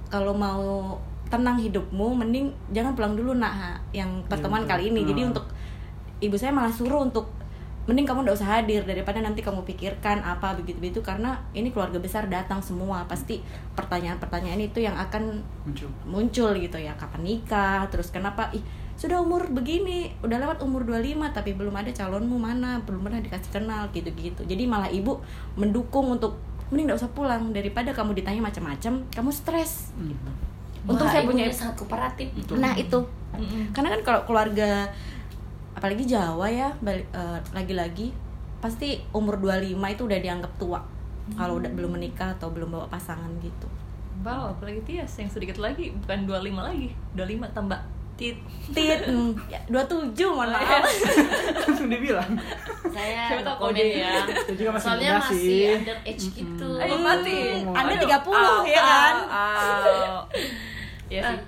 kalau 0.09 0.33
mau 0.33 0.97
tenang 1.29 1.61
hidupmu, 1.61 2.17
mending 2.17 2.49
jangan 2.73 2.97
pulang 2.97 3.13
dulu 3.13 3.37
nak 3.37 3.53
Ha, 3.53 3.69
yang 3.93 4.09
pertemuan 4.25 4.65
betul. 4.65 4.71
kali 4.75 4.83
ini. 4.89 5.01
Jadi 5.05 5.21
untuk 5.29 5.45
ibu 6.19 6.35
saya 6.35 6.49
malah 6.49 6.73
suruh 6.73 7.05
untuk 7.05 7.29
mending 7.85 8.05
kamu 8.05 8.21
nggak 8.25 8.37
usah 8.37 8.49
hadir 8.59 8.85
daripada 8.85 9.17
nanti 9.21 9.41
kamu 9.45 9.61
pikirkan 9.65 10.25
apa 10.25 10.57
begitu 10.57 10.81
begitu. 10.81 10.99
Karena 11.05 11.37
ini 11.53 11.69
keluarga 11.69 12.01
besar 12.01 12.25
datang 12.25 12.59
semua 12.65 13.05
pasti 13.05 13.45
pertanyaan-pertanyaan 13.77 14.61
itu 14.61 14.81
yang 14.81 14.97
akan 14.97 15.45
muncul. 15.65 15.89
muncul 16.09 16.51
gitu 16.57 16.77
ya. 16.81 16.97
Kapan 16.97 17.21
nikah? 17.21 17.85
Terus 17.93 18.09
kenapa? 18.09 18.49
Ih 18.57 18.61
sudah 18.99 19.23
umur 19.23 19.47
begini 19.47 20.11
udah 20.19 20.43
lewat 20.43 20.59
umur 20.59 20.83
25 20.83 21.31
tapi 21.31 21.55
belum 21.55 21.71
ada 21.71 21.87
calonmu 21.95 22.35
mana? 22.35 22.83
Belum 22.83 22.99
pernah 22.99 23.23
dikasih 23.23 23.47
kenal 23.47 23.87
gitu-gitu. 23.95 24.43
Jadi 24.43 24.67
malah 24.67 24.91
ibu 24.91 25.23
mendukung 25.55 26.11
untuk 26.11 26.35
mending 26.67 26.91
gak 26.91 26.99
usah 27.07 27.11
pulang 27.15 27.55
daripada 27.55 27.95
kamu 27.95 28.19
ditanya 28.19 28.43
macam-macam 28.43 29.07
kamu 29.07 29.31
stres. 29.31 29.95
Untuk 30.83 31.07
Wah, 31.07 31.11
saya 31.15 31.23
punya 31.23 31.47
sangat 31.47 31.79
kooperatif. 31.79 32.27
nah 32.59 32.75
itu. 32.75 32.99
Karena 33.71 33.95
kan 33.95 34.01
kalau 34.03 34.21
keluarga 34.27 34.91
apalagi 35.79 36.03
Jawa 36.03 36.51
ya 36.51 36.75
eh, 36.83 37.39
lagi-lagi 37.55 38.11
pasti 38.59 38.99
umur 39.15 39.39
25 39.39 39.79
itu 39.79 40.03
udah 40.03 40.19
dianggap 40.19 40.51
tua. 40.59 40.83
Kalau 41.39 41.63
udah 41.63 41.71
belum 41.71 41.95
menikah 41.95 42.35
atau 42.35 42.51
belum 42.51 42.75
bawa 42.75 42.91
pasangan 42.91 43.31
gitu. 43.39 43.69
Wow, 44.27 44.51
apalagi 44.51 44.83
Tias 44.83 45.15
yang 45.15 45.31
sedikit 45.31 45.55
lagi 45.63 45.95
bukan 46.03 46.27
25 46.27 46.59
lagi. 46.59 46.91
25 47.15 47.55
tambah 47.55 47.79
tit. 48.19 48.35
tit 48.69 48.99
hmm, 49.01 49.31
ya, 49.47 49.55
27 49.65 50.11
mohon 50.27 50.51
maaf 50.51 50.83
langsung 51.57 51.87
dibilang 51.87 52.27
Saya 52.85 53.23
Siapa 53.23 53.33
nggak 53.33 53.45
tahu 53.47 53.55
komen 53.63 53.71
kode. 53.71 53.85
ya. 53.95 54.13
Saya 54.27 54.55
juga 54.55 54.69
masih 54.71 54.85
Soalnya 54.85 55.11
masih 55.15 55.39
sih. 55.39 55.65
under 55.71 55.97
age 56.03 56.25
gitu. 56.33 56.69
Eh, 56.75 56.99
mati. 56.99 57.39
Anda 57.63 57.93
30 57.95 58.27
au, 58.27 58.61
ya 58.63 58.81
kan? 58.81 59.15
Iya 61.07 61.21
Ah, 61.21 61.31
sih. 61.31 61.39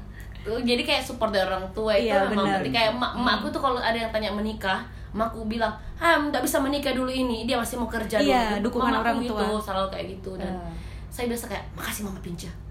tuh, 0.41 0.57
jadi 0.59 0.81
kayak 0.81 1.03
support 1.03 1.29
dari 1.29 1.43
orang 1.43 1.65
tua 1.71 1.93
itu 1.93 2.07
Iya, 2.07 2.25
memang 2.25 2.45
benar. 2.47 2.57
penting. 2.57 2.73
kayak 2.73 2.89
emak 2.91 3.11
emakku 3.13 3.47
tuh 3.49 3.59
kalau 3.59 3.77
ada 3.77 3.93
yang 3.93 4.09
tanya 4.09 4.31
menikah 4.31 4.79
emakku 5.11 5.45
bilang 5.45 5.69
ah 5.97 6.17
nggak 6.17 6.41
bisa 6.41 6.57
menikah 6.57 6.91
dulu 6.91 7.05
ini 7.07 7.43
dia 7.43 7.53
masih 7.55 7.75
mau 7.75 7.85
kerja 7.85 8.17
dulu 8.17 8.25
Iya, 8.27 8.57
Gitu. 8.57 8.65
dukungan 8.65 8.93
orang 8.95 9.15
gitu 9.19 9.35
tua. 9.35 9.59
selalu 9.59 9.87
kayak 9.91 10.05
gitu 10.09 10.31
dan 10.35 10.49
Ah. 10.51 10.71
saya 11.07 11.27
biasa 11.27 11.45
kayak 11.47 11.61
makasih 11.71 12.01
mama 12.03 12.17
pinja 12.19 12.47
Hmm. 12.47 12.70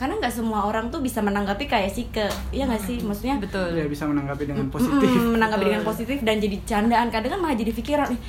Karena 0.00 0.16
nggak 0.16 0.32
semua 0.32 0.64
orang 0.64 0.88
tuh 0.88 1.04
bisa 1.04 1.20
menanggapi 1.20 1.68
kayak 1.68 1.92
sih 1.92 2.08
ke 2.08 2.24
iya 2.56 2.64
nggak 2.64 2.80
sih? 2.80 3.04
Maksudnya 3.04 3.36
betul. 3.36 3.68
Ya 3.76 3.84
bisa 3.84 4.08
menanggapi 4.08 4.48
dengan 4.48 4.72
positif. 4.72 5.04
mm, 5.12 5.36
menanggapi 5.36 5.64
dengan 5.68 5.84
Betul. 5.84 5.92
positif 5.92 6.18
dan 6.24 6.40
jadi 6.40 6.56
candaan. 6.64 7.12
Kadang 7.12 7.36
kan 7.36 7.40
malah 7.44 7.52
jadi 7.52 7.68
pikiran 7.76 8.08
nih. 8.08 8.20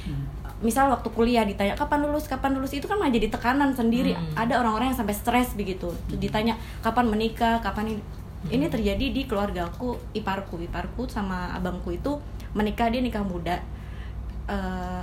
Misal 0.59 0.91
waktu 0.91 1.07
kuliah 1.15 1.47
ditanya 1.47 1.71
kapan 1.79 2.03
lulus? 2.03 2.27
Kapan 2.27 2.59
lulus? 2.59 2.75
Itu 2.75 2.91
kan 2.91 2.99
malah 2.99 3.15
jadi 3.15 3.31
tekanan 3.31 3.71
sendiri. 3.71 4.11
Hmm. 4.11 4.35
ada 4.35 4.59
orang-orang 4.59 4.91
yang 4.91 4.99
sampai 4.99 5.15
stres 5.15 5.55
begitu. 5.55 5.87
Terus 6.11 6.19
ditanya 6.19 6.59
kapan 6.83 7.07
menikah? 7.07 7.63
Kapan 7.63 7.95
ini? 7.95 8.03
Ini 8.51 8.67
terjadi 8.67 9.05
di 9.15 9.23
keluarga 9.23 9.71
aku 9.71 9.95
iparku. 10.11 10.59
Iparku 10.59 11.07
sama 11.07 11.55
abangku 11.55 11.95
itu 11.95 12.19
menikah 12.51 12.91
dia 12.91 12.99
nikah 12.99 13.23
muda. 13.23 13.63
Eh, 14.51 15.01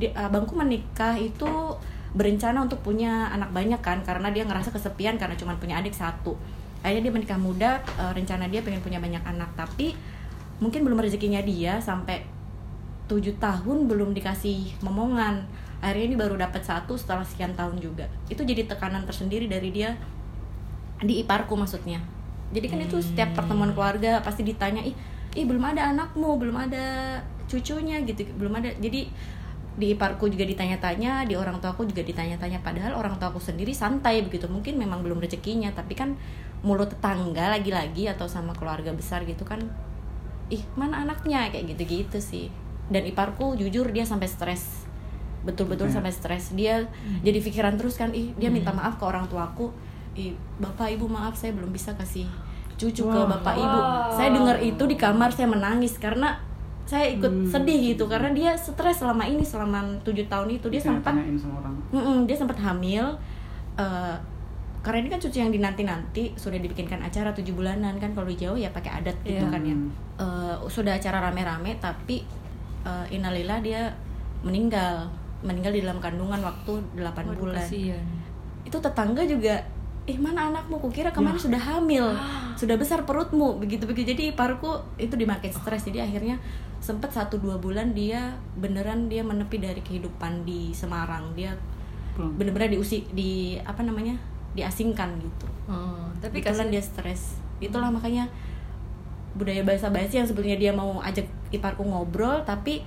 di- 0.00 0.16
abangku 0.16 0.56
menikah 0.56 1.12
itu 1.20 1.76
berencana 2.10 2.58
untuk 2.66 2.82
punya 2.82 3.30
anak 3.30 3.54
banyak 3.54 3.78
kan 3.78 4.02
karena 4.02 4.34
dia 4.34 4.42
ngerasa 4.42 4.74
kesepian 4.74 5.14
karena 5.14 5.38
cuma 5.38 5.54
punya 5.58 5.78
adik 5.78 5.94
satu. 5.94 6.34
Akhirnya 6.82 7.10
dia 7.10 7.12
menikah 7.14 7.38
muda 7.38 7.70
eh, 7.98 8.12
rencana 8.16 8.50
dia 8.50 8.64
pengen 8.64 8.82
punya 8.82 8.98
banyak 8.98 9.22
anak 9.22 9.52
tapi 9.54 9.94
mungkin 10.58 10.84
belum 10.84 11.00
rezekinya 11.00 11.40
dia 11.40 11.78
sampai 11.80 12.26
tujuh 13.06 13.38
tahun 13.42 13.90
belum 13.90 14.14
dikasih 14.14 14.82
momongan. 14.82 15.46
Akhirnya 15.80 16.12
ini 16.12 16.16
baru 16.18 16.36
dapat 16.36 16.60
satu 16.60 16.94
setelah 16.98 17.24
sekian 17.24 17.56
tahun 17.56 17.80
juga. 17.80 18.06
Itu 18.28 18.44
jadi 18.44 18.68
tekanan 18.68 19.08
tersendiri 19.08 19.48
dari 19.48 19.72
dia 19.72 19.96
di 21.00 21.24
iparku 21.24 21.56
maksudnya. 21.56 21.98
Jadi 22.50 22.66
kan 22.66 22.82
itu 22.82 22.98
setiap 23.00 23.32
pertemuan 23.38 23.72
keluarga 23.72 24.18
pasti 24.20 24.42
ditanya 24.42 24.82
ih 24.82 24.92
ih 25.38 25.46
belum 25.46 25.62
ada 25.62 25.94
anakmu 25.94 26.34
belum 26.42 26.56
ada 26.58 27.18
cucunya 27.46 28.02
gitu 28.02 28.26
belum 28.36 28.58
ada. 28.58 28.70
Jadi 28.76 29.10
di 29.80 29.96
iparku 29.96 30.28
juga 30.28 30.44
ditanya-tanya 30.44 31.24
di 31.24 31.32
orang 31.40 31.56
tuaku 31.56 31.88
juga 31.88 32.04
ditanya-tanya. 32.04 32.60
Padahal 32.60 32.92
orang 33.00 33.16
tuaku 33.16 33.40
sendiri 33.40 33.72
santai 33.72 34.20
begitu. 34.20 34.44
Mungkin 34.44 34.76
memang 34.76 35.00
belum 35.00 35.24
rezekinya 35.24 35.72
tapi 35.72 35.96
kan 35.96 36.20
mulut 36.60 36.92
tetangga 36.92 37.48
lagi-lagi 37.48 38.04
atau 38.12 38.28
sama 38.28 38.52
keluarga 38.52 38.92
besar 38.92 39.24
gitu 39.24 39.48
kan 39.48 39.64
ih 40.52 40.60
mana 40.76 41.08
anaknya? 41.08 41.48
Kayak 41.48 41.72
gitu-gitu 41.72 42.20
sih. 42.20 42.52
Dan 42.92 43.08
iparku 43.08 43.56
jujur 43.56 43.88
dia 43.88 44.04
sampai 44.04 44.28
stres. 44.28 44.84
Betul-betul 45.40 45.88
Oke. 45.88 45.96
sampai 45.96 46.12
stres. 46.12 46.52
Dia 46.52 46.84
jadi 47.24 47.40
pikiran 47.40 47.80
terus 47.80 47.96
kan 47.96 48.12
ih 48.12 48.36
dia 48.36 48.52
minta 48.52 48.76
maaf 48.76 49.00
ke 49.00 49.04
orang 49.08 49.24
tuaku. 49.32 49.72
Ih 50.12 50.36
bapak 50.60 50.92
ibu 50.92 51.08
maaf 51.08 51.40
saya 51.40 51.56
belum 51.56 51.72
bisa 51.72 51.96
kasih 51.96 52.28
cucu 52.76 53.08
ke 53.08 53.16
Wah. 53.16 53.32
bapak 53.32 53.56
ibu. 53.56 53.80
Saya 54.12 54.28
dengar 54.36 54.56
itu 54.60 54.84
di 54.84 55.00
kamar 55.00 55.32
saya 55.32 55.48
menangis. 55.48 55.96
Karena 55.96 56.49
saya 56.90 57.06
ikut 57.08 57.30
Hmm. 57.30 57.46
sedih 57.46 57.94
gitu 57.94 58.04
karena 58.04 58.30
dia 58.30 58.50
stres 58.52 58.98
selama 58.98 59.22
ini 59.22 59.40
selama 59.40 59.78
tujuh 60.02 60.26
tahun 60.26 60.50
itu 60.50 60.66
dia 60.66 60.82
sempat 60.82 61.14
orang 61.14 61.76
Mm-mm, 61.88 62.26
dia 62.26 62.34
sempat 62.34 62.58
hamil 62.58 63.14
eh, 63.76 64.16
karena 64.80 64.98
ini 64.98 65.08
kan 65.08 65.20
cucu 65.20 65.38
yang 65.38 65.52
dinanti-nanti 65.52 66.34
sudah 66.34 66.56
dibikinkan 66.56 66.98
acara 66.98 67.30
tujuh 67.30 67.52
bulanan 67.52 67.94
kan 67.96 68.10
kalau 68.10 68.26
di 68.26 68.34
Jawa 68.34 68.56
ya 68.56 68.70
pakai 68.70 68.98
adat 68.98 69.14
gitu 69.22 69.38
Iya. 69.38 69.52
kan 69.52 69.62
ya. 69.62 69.76
Eh, 70.18 70.54
sudah 70.66 70.92
acara 70.92 71.20
rame-rame 71.22 71.78
tapi 71.78 72.26
uh, 72.82 73.04
dia 73.60 73.92
meninggal 74.40 75.06
meninggal 75.40 75.70
di 75.70 75.80
dalam 75.80 76.00
kandungan 76.00 76.40
waktu 76.40 76.72
8 76.96 77.00
Waduh, 77.00 77.36
bulan 77.36 77.60
kasihan. 77.62 78.02
itu 78.64 78.76
tetangga 78.76 79.22
juga 79.22 79.56
eh 80.10 80.18
mana 80.18 80.50
anakmu? 80.50 80.82
Kukira 80.82 81.14
kemarin 81.14 81.38
Ya. 81.38 81.44
sudah 81.46 81.62
hamil 81.62 82.06
sudah 82.58 82.74
besar 82.74 83.06
perutmu. 83.06 83.62
Begitu 83.62 83.86
begitu 83.86 84.10
jadi 84.10 84.34
iparku 84.34 84.82
itu 84.98 85.14
dimakin 85.14 85.54
stres 85.54 85.86
jadi 85.86 86.02
akhirnya 86.04 86.42
sempat 86.82 87.14
satu 87.14 87.38
dua 87.38 87.56
bulan 87.56 87.94
dia 87.94 88.34
beneran 88.58 89.06
dia 89.06 89.22
menepi 89.22 89.62
dari 89.62 89.78
kehidupan 89.80 90.42
di 90.42 90.74
Semarang. 90.74 91.30
Dia 91.38 91.54
bener-bener 92.18 92.74
diusi 92.74 93.06
di 93.14 93.56
apa 93.62 93.80
namanya 93.80 94.18
diasingkan 94.52 95.14
gitu. 95.22 95.46
Oh, 95.70 96.10
tapi 96.18 96.42
kebetulan 96.42 96.68
kasihan. 96.68 96.74
dia 96.74 96.82
stres. 96.82 97.22
Itulah 97.62 97.88
makanya 97.88 98.26
budaya 99.38 99.62
bahasa 99.62 99.88
basi 99.94 100.18
yang 100.18 100.26
sebetulnya 100.26 100.58
dia 100.58 100.72
mau 100.74 100.98
ajak 101.00 101.22
iparku 101.54 101.86
ngobrol 101.86 102.42
tapi 102.42 102.82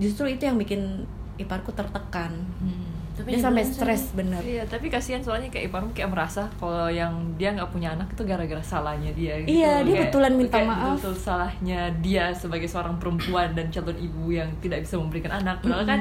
justru 0.00 0.32
itu 0.32 0.48
yang 0.48 0.56
bikin 0.56 1.04
iparku 1.36 1.70
tertekan. 1.76 2.32
Hmm. 2.58 2.93
Tapi 3.14 3.30
dia 3.30 3.38
sampai 3.40 3.62
stres 3.62 4.10
bener 4.10 4.42
Iya, 4.42 4.66
tapi 4.66 4.90
kasihan 4.90 5.22
soalnya 5.22 5.46
kayak 5.46 5.70
iparmu 5.70 5.94
kayak 5.94 6.10
merasa 6.10 6.50
kalau 6.58 6.90
yang 6.90 7.14
dia 7.34 7.54
nggak 7.54 7.70
punya 7.70 7.94
anak 7.94 8.10
itu 8.10 8.22
gara-gara 8.22 8.58
salahnya 8.58 9.14
dia. 9.14 9.38
gitu. 9.38 9.54
Iya, 9.54 9.80
dia 9.80 9.94
Kayak- 9.94 10.02
betulan 10.10 10.32
minta 10.34 10.56
kayak 10.58 10.68
maaf. 10.68 10.96
Betul 10.98 11.14
salahnya 11.14 11.80
dia 11.98 12.24
sebagai 12.32 12.66
seorang 12.66 12.98
perempuan 12.98 13.54
dan 13.54 13.70
calon 13.70 13.94
ibu 13.94 14.28
yang 14.28 14.50
tidak 14.58 14.82
bisa 14.82 14.98
memberikan 14.98 15.30
anak. 15.32 15.62
Padahal 15.62 15.86
kan 15.86 16.00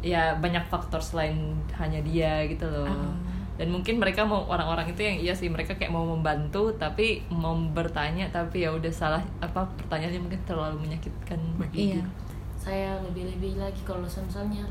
ya 0.00 0.34
banyak 0.34 0.64
faktor 0.66 0.98
selain 0.98 1.38
hanya 1.76 2.02
dia 2.02 2.42
gitu 2.44 2.66
loh. 2.66 2.88
Ah. 2.88 3.14
Dan 3.54 3.70
mungkin 3.70 4.00
mereka 4.00 4.24
mau 4.24 4.48
orang-orang 4.48 4.88
itu 4.88 5.00
yang 5.00 5.16
iya 5.20 5.34
sih 5.36 5.46
mereka 5.46 5.76
kayak 5.76 5.92
mau 5.92 6.02
membantu 6.02 6.72
tapi 6.74 7.20
mau 7.28 7.52
bertanya 7.52 8.24
tapi 8.26 8.64
ya 8.64 8.72
udah 8.72 8.88
salah 8.88 9.20
apa 9.38 9.68
pertanyaannya 9.76 10.16
mungkin 10.18 10.40
terlalu 10.42 10.80
menyakitkan 10.80 11.36
bagi 11.60 11.92
iya 11.92 12.00
ibu. 12.00 12.08
saya 12.56 12.96
lebih-lebih 13.04 13.60
lagi 13.60 13.84
kalau 13.84 14.00
misalnya 14.00 14.64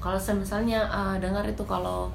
kalau 0.00 0.16
misalnya 0.34 0.88
uh, 0.88 1.16
dengar 1.20 1.44
itu 1.44 1.62
kalau 1.64 2.08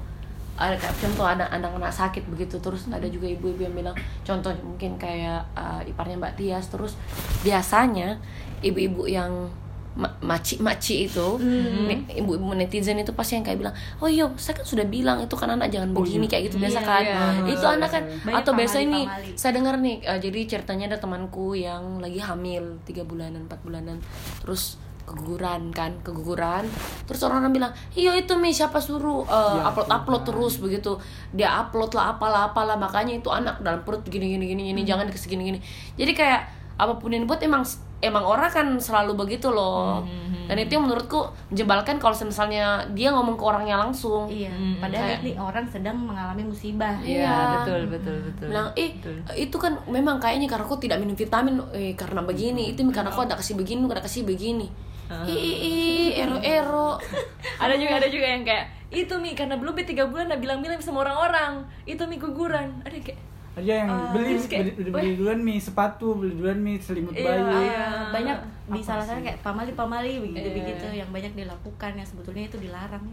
ada 0.56 0.72
kayak 0.74 0.96
contoh 0.96 1.28
ada 1.28 1.44
anak-anak 1.52 1.92
sakit 1.92 2.24
begitu 2.26 2.56
terus 2.58 2.88
ada 2.88 3.04
juga 3.06 3.28
ibu-ibu 3.28 3.60
yang 3.60 3.76
bilang 3.76 3.96
contoh 4.24 4.50
mungkin 4.64 4.96
kayak 4.96 5.44
uh, 5.52 5.84
iparnya 5.84 6.16
Mbak 6.16 6.34
Tias 6.34 6.66
terus 6.72 6.96
biasanya 7.44 8.16
ibu-ibu 8.64 9.04
yang 9.04 9.52
ma- 9.92 10.16
maci-maci 10.20 11.08
itu 11.08 11.26
nih, 11.40 12.20
ibu-ibu 12.20 12.56
netizen 12.56 12.96
itu 12.96 13.12
pasti 13.12 13.36
yang 13.36 13.44
kayak 13.44 13.58
bilang 13.60 13.74
oh 14.00 14.08
iya 14.08 14.24
saya 14.40 14.56
kan 14.56 14.64
sudah 14.64 14.88
bilang 14.88 15.20
itu 15.20 15.36
kan 15.36 15.52
anak 15.52 15.68
jangan 15.68 15.92
Oh, 15.92 16.00
begini 16.00 16.24
iya. 16.24 16.30
kayak 16.32 16.42
gitu 16.48 16.56
biasa 16.56 16.80
Iya, 16.80 16.88
kan 16.88 17.02
iya. 17.04 17.52
itu 17.52 17.66
anak 17.68 17.90
kan 17.92 18.02
Banyak 18.24 18.36
atau 18.40 18.52
biasa 18.56 18.76
ini 18.80 19.00
saya 19.36 19.52
dengar 19.56 19.76
nih 19.76 19.96
uh, 20.04 20.16
jadi 20.16 20.40
ceritanya 20.48 20.96
ada 20.96 20.98
temanku 20.98 21.52
yang 21.52 22.00
lagi 22.00 22.20
hamil 22.20 22.80
tiga 22.88 23.04
bulanan 23.04 23.44
empat 23.44 23.60
bulanan 23.60 24.00
terus 24.40 24.80
keguguran 25.06 25.70
kan 25.70 25.94
keguguran. 26.02 26.66
Terus 27.06 27.22
orang-orang 27.22 27.54
bilang 27.54 27.72
iya 27.94 28.12
itu 28.12 28.34
mi 28.34 28.50
siapa 28.50 28.76
suruh 28.76 29.22
uh, 29.22 29.56
Ya 29.56 29.62
upload 29.64 29.88
upload 29.88 30.22
terus 30.24 30.58
begitu. 30.58 30.98
Dia 31.30 31.62
upload 31.62 31.94
lah 31.94 32.12
apalah 32.12 32.50
apalah. 32.50 32.74
Makanya 32.74 33.14
itu 33.14 33.30
anak 33.30 33.62
dalam 33.62 33.80
perut 33.80 34.02
gini 34.04 34.26
gini 34.28 34.44
gini 34.46 34.62
gini 34.68 34.82
jangan 34.82 35.06
dikasih 35.06 35.30
gini 35.30 35.42
gini. 35.46 35.58
Jadi 35.94 36.12
kayak 36.12 36.40
apa 36.76 36.92
pun 36.94 37.08
yang 37.08 37.24
dibuat 37.24 37.40
emang 37.40 37.64
emang 37.96 38.20
orang 38.20 38.50
kan 38.50 38.66
selalu 38.76 39.16
begitu 39.16 39.48
loh. 39.48 40.04
Dan 40.46 40.62
itu 40.62 40.78
yang 40.78 40.86
menurutku 40.86 41.26
menjebalkan 41.50 41.98
kalau 41.98 42.14
misalnya 42.14 42.78
dia 42.92 43.10
ngomong 43.10 43.34
ke 43.34 43.42
orangnya 43.42 43.80
langsung. 43.80 44.28
Iya 44.28 44.46
Mm, 44.46 44.78
padahal 44.78 45.06
kayak- 45.10 45.22
ini 45.24 45.32
orang 45.34 45.66
sedang 45.66 45.96
mengalami 45.98 46.42
musibah. 46.44 46.94
Iya, 47.00 47.24
Iya. 47.24 47.36
betul 47.56 47.80
betul 47.88 48.16
betul. 48.22 48.46
bilang 48.46 48.68
eh 48.74 48.94
Betul. 48.94 49.16
itu 49.34 49.56
kan 49.56 49.72
memang 49.86 50.18
kayaknya 50.18 50.46
karena 50.46 50.62
aku 50.62 50.78
tidak 50.78 51.00
minum 51.00 51.14
vitamin 51.14 51.58
eh 51.72 51.94
karena 51.94 52.22
begini 52.22 52.70
itu 52.70 52.84
karena 52.90 53.08
aku 53.08 53.24
ada 53.24 53.34
kasih 53.34 53.54
begini 53.54 53.86
ada 53.86 53.98
kasih 53.98 54.22
begini 54.22 54.68
Ah. 55.06 55.22
ih 55.22 55.32
ih, 55.32 55.56
ih 55.62 56.08
ero 56.18 56.36
ero. 56.38 56.98
Ada 57.62 57.74
juga 57.74 57.96
ada 57.96 58.08
juga 58.08 58.26
yang 58.26 58.42
kayak 58.42 58.64
itu 58.88 59.14
mi 59.16 59.32
karena 59.32 59.54
belum 59.54 59.74
tiga 59.78 60.04
bulan 60.04 60.26
udah 60.26 60.36
bilang-bilang 60.36 60.78
sama 60.78 61.02
orang-orang. 61.02 61.62
Itu 61.82 62.04
mi 62.04 62.16
guguran. 62.16 62.82
Ada 62.82 62.92
yang 62.92 63.06
kayak 63.06 63.20
Ada 63.56 63.72
yang 63.72 63.88
Ah, 63.88 64.12
beli, 64.12 64.36
kayak, 64.36 64.76
beli, 64.76 64.90
beli 64.92 65.10
duluan 65.16 65.40
mie 65.40 65.56
sepatu, 65.56 66.12
beli 66.12 66.36
duluan 66.36 66.60
mie 66.60 66.76
selimut 66.76 67.16
Iya, 67.16 67.24
bayi. 67.24 67.64
iya. 67.64 67.88
Banyak 68.12 68.38
di 68.68 68.80
Apa 68.80 68.84
salah 68.84 69.00
sih? 69.00 69.16
satu 69.16 69.24
kayak 69.24 69.38
pamali-pamali 69.40 70.12
begitu 70.20 70.44
Iya. 70.44 70.52
begitu 70.52 70.86
yang 70.92 71.08
banyak 71.08 71.32
dilakukan 71.32 71.92
yang 71.96 72.04
sebetulnya 72.04 72.44
itu 72.44 72.58
dilarang. 72.60 73.06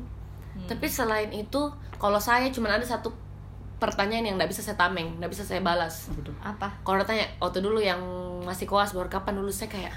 Tapi 0.68 0.86
selain 0.86 1.32
itu 1.32 1.62
kalau 1.96 2.20
saya 2.20 2.52
cuma 2.52 2.68
ada 2.70 2.84
satu 2.84 3.10
pertanyaan 3.80 4.24
yang 4.24 4.36
nggak 4.36 4.48
bisa 4.48 4.60
saya 4.62 4.76
tameng 4.76 5.16
nggak 5.18 5.32
bisa 5.32 5.44
saya 5.44 5.60
balas. 5.60 6.12
Apa 6.40 6.76
kalau 6.84 7.04
tanya 7.04 7.24
waktu 7.40 7.60
dulu 7.60 7.80
yang 7.80 8.00
masih 8.44 8.68
koas 8.68 8.92
baru 8.92 9.08
kapan? 9.08 9.40
Dulu 9.40 9.48
saya 9.48 9.72
kayak 9.72 9.96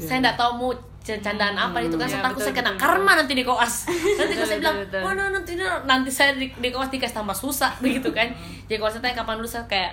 Ya. 0.00 0.08
saya 0.08 0.18
nggak 0.24 0.36
tahu 0.40 0.50
mau 0.56 0.72
candaan 1.02 1.58
apa 1.58 1.82
itu 1.82 1.98
kan 1.98 2.06
Iya, 2.06 2.14
saya 2.14 2.22
takut 2.22 2.38
betul, 2.38 2.46
saya 2.46 2.54
kena 2.62 2.70
betul, 2.72 2.82
karma 2.86 3.12
nanti 3.18 3.32
di 3.34 3.44
koas. 3.44 3.74
Nanti 4.18 4.32
kalau 4.38 4.48
saya 4.48 4.58
bilang 4.62 4.76
betul, 4.78 4.86
betul. 4.86 5.02
mana 5.02 5.22
nanti 5.34 5.52
nanti 5.58 6.10
saya 6.14 6.30
di, 6.38 6.46
di 6.46 6.68
koas 6.70 6.88
dikasih 6.94 7.16
tambah 7.18 7.34
susah 7.34 7.72
begitu 7.84 8.14
kan. 8.14 8.30
Jadi 8.70 8.78
kalau 8.78 8.92
saya 8.94 9.02
tanya 9.02 9.16
kapan 9.18 9.34
dulu 9.42 9.48
saya 9.50 9.66
kayak 9.66 9.92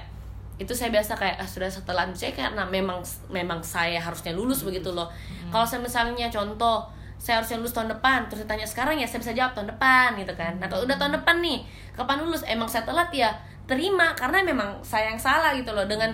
itu 0.59 0.75
saya 0.75 0.91
biasa 0.91 1.15
kayak 1.15 1.39
ah, 1.39 1.47
sudah 1.47 1.71
setelah 1.71 2.03
saya 2.11 2.35
karena 2.35 2.67
memang 2.67 2.99
memang 3.31 3.63
saya 3.63 3.97
harusnya 3.97 4.35
lulus 4.37 4.61
begitu 4.61 4.93
loh. 4.93 5.09
Kalau 5.49 5.65
saya 5.65 5.81
misalnya 5.81 6.29
contoh 6.29 6.85
saya 7.17 7.41
harusnya 7.41 7.57
lulus 7.59 7.73
tahun 7.73 7.89
depan 7.95 8.29
terus 8.29 8.45
saya 8.45 8.49
tanya 8.53 8.67
sekarang 8.69 8.95
ya? 9.01 9.07
Saya 9.09 9.19
bisa 9.25 9.33
jawab 9.33 9.57
tahun 9.57 9.73
depan 9.73 10.19
gitu 10.19 10.33
kan. 10.37 10.61
Nah 10.61 10.67
kalau 10.69 10.85
udah 10.85 10.97
tahun 10.99 11.17
depan 11.23 11.41
nih 11.41 11.65
kapan 11.97 12.21
lulus? 12.21 12.45
Emang 12.45 12.69
saya 12.69 12.85
telat 12.85 13.09
ya 13.09 13.33
terima 13.65 14.13
karena 14.13 14.45
memang 14.45 14.83
saya 14.85 15.09
yang 15.09 15.19
salah 15.19 15.55
gitu 15.55 15.71
loh. 15.73 15.87
Dengan 15.89 16.11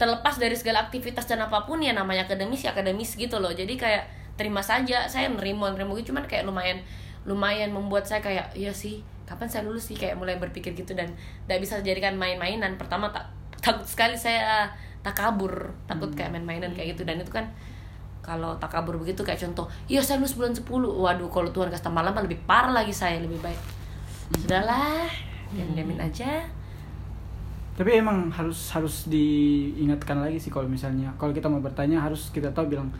terlepas 0.00 0.40
dari 0.40 0.56
segala 0.56 0.88
aktivitas 0.88 1.28
dan 1.28 1.44
apa 1.44 1.68
pun 1.68 1.76
ya 1.84 1.92
namanya 1.92 2.24
akademis 2.24 2.64
ya 2.64 2.72
akademis 2.72 3.20
gitu 3.20 3.36
loh. 3.36 3.52
Jadi 3.52 3.76
kayak 3.76 4.08
terima 4.40 4.64
saja 4.64 5.04
saya 5.04 5.28
nerima 5.28 5.68
nerima 5.68 5.92
gitu. 6.00 6.16
Cuman 6.16 6.24
kayak 6.24 6.48
lumayan 6.48 6.80
lumayan 7.28 7.68
membuat 7.68 8.08
saya 8.08 8.24
kayak 8.24 8.56
iya 8.56 8.72
sih 8.72 9.04
kapan 9.28 9.52
saya 9.52 9.68
lulus 9.68 9.92
sih? 9.92 10.00
Kayak 10.00 10.16
mulai 10.16 10.40
berpikir 10.40 10.72
gitu 10.72 10.96
dan 10.96 11.12
tidak 11.44 11.60
bisa 11.60 11.84
dijadikan 11.84 12.16
main-mainan. 12.16 12.80
Pertama 12.80 13.12
tak 13.12 13.28
takut 13.64 13.84
sekali 13.84 14.16
saya 14.16 14.72
tak 15.04 15.12
kabur 15.12 15.76
takut 15.84 16.08
kayak 16.16 16.32
main-mainan 16.32 16.72
kayak 16.72 16.96
gitu. 16.96 17.04
Dan 17.04 17.20
itu 17.20 17.28
kan 17.28 17.52
kalau 18.24 18.56
tak 18.56 18.72
kabur 18.72 18.96
begitu 18.96 19.20
kayak 19.20 19.40
contoh 19.40 19.64
iya 19.88 20.00
saya 20.04 20.20
lulus 20.20 20.36
bulan 20.36 20.52
10 20.52 20.64
waduh 20.76 21.28
kalau 21.32 21.48
Tuhan 21.52 21.72
kasih 21.72 21.88
tambah 21.88 22.04
lama 22.04 22.20
lebih 22.20 22.40
parah 22.48 22.72
lagi 22.72 22.96
saya 22.96 23.20
lebih 23.20 23.36
baik. 23.44 23.60
Sudahlah 24.32 25.12
diam-diamin 25.52 26.00
aja 26.00 26.59
tapi 27.72 27.96
emang 27.96 28.28
harus 28.28 28.70
harus 28.70 29.06
diingatkan 29.06 30.20
lagi 30.20 30.36
sih 30.36 30.50
kalau 30.50 30.66
misalnya 30.66 31.08
kalau 31.16 31.30
kita 31.30 31.46
mau 31.46 31.58
bertanya 31.58 31.98
harus 31.98 32.28
kita 32.28 32.50
tahu 32.50 32.68
bilang 32.68 32.90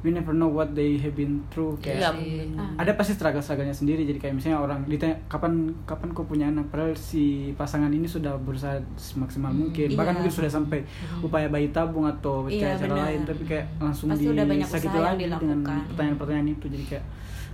we 0.00 0.08
never 0.08 0.32
know 0.32 0.48
what 0.48 0.72
they 0.72 0.96
have 0.96 1.12
been 1.12 1.44
through 1.52 1.76
kayak 1.76 2.00
Iya, 2.00 2.10
sih. 2.16 2.48
Ah. 2.56 2.72
ada 2.80 2.96
pasti 2.96 3.12
struggle-strugglenya 3.12 3.74
sendiri 3.74 4.08
jadi 4.08 4.16
kayak 4.16 4.32
misalnya 4.32 4.56
orang 4.56 4.80
ditanya 4.88 5.12
kapan 5.28 5.68
kapan 5.84 6.08
kau 6.16 6.24
punya 6.24 6.48
anak 6.48 6.72
padahal 6.72 6.96
si 6.96 7.52
pasangan 7.52 7.92
ini 7.92 8.08
sudah 8.08 8.32
berusaha 8.40 8.80
semaksimal 8.96 9.52
mungkin 9.52 9.92
bahkan 9.92 10.16
iya. 10.16 10.18
mungkin 10.24 10.32
sudah 10.32 10.48
sampai 10.48 10.80
upaya 11.20 11.52
bayi 11.52 11.68
tabung 11.68 12.08
atau 12.08 12.48
Iya, 12.48 12.80
cara 12.80 12.96
benar. 12.96 13.12
lain 13.12 13.20
tapi 13.28 13.42
kayak 13.44 13.66
langsung 13.76 14.08
Pasti 14.08 14.24
disakiti 14.24 14.98
lagi 14.98 15.24
dengan 15.28 15.68
pertanyaan-pertanyaan 15.92 16.48
itu 16.48 16.66
jadi 16.72 16.84
kayak 16.96 17.04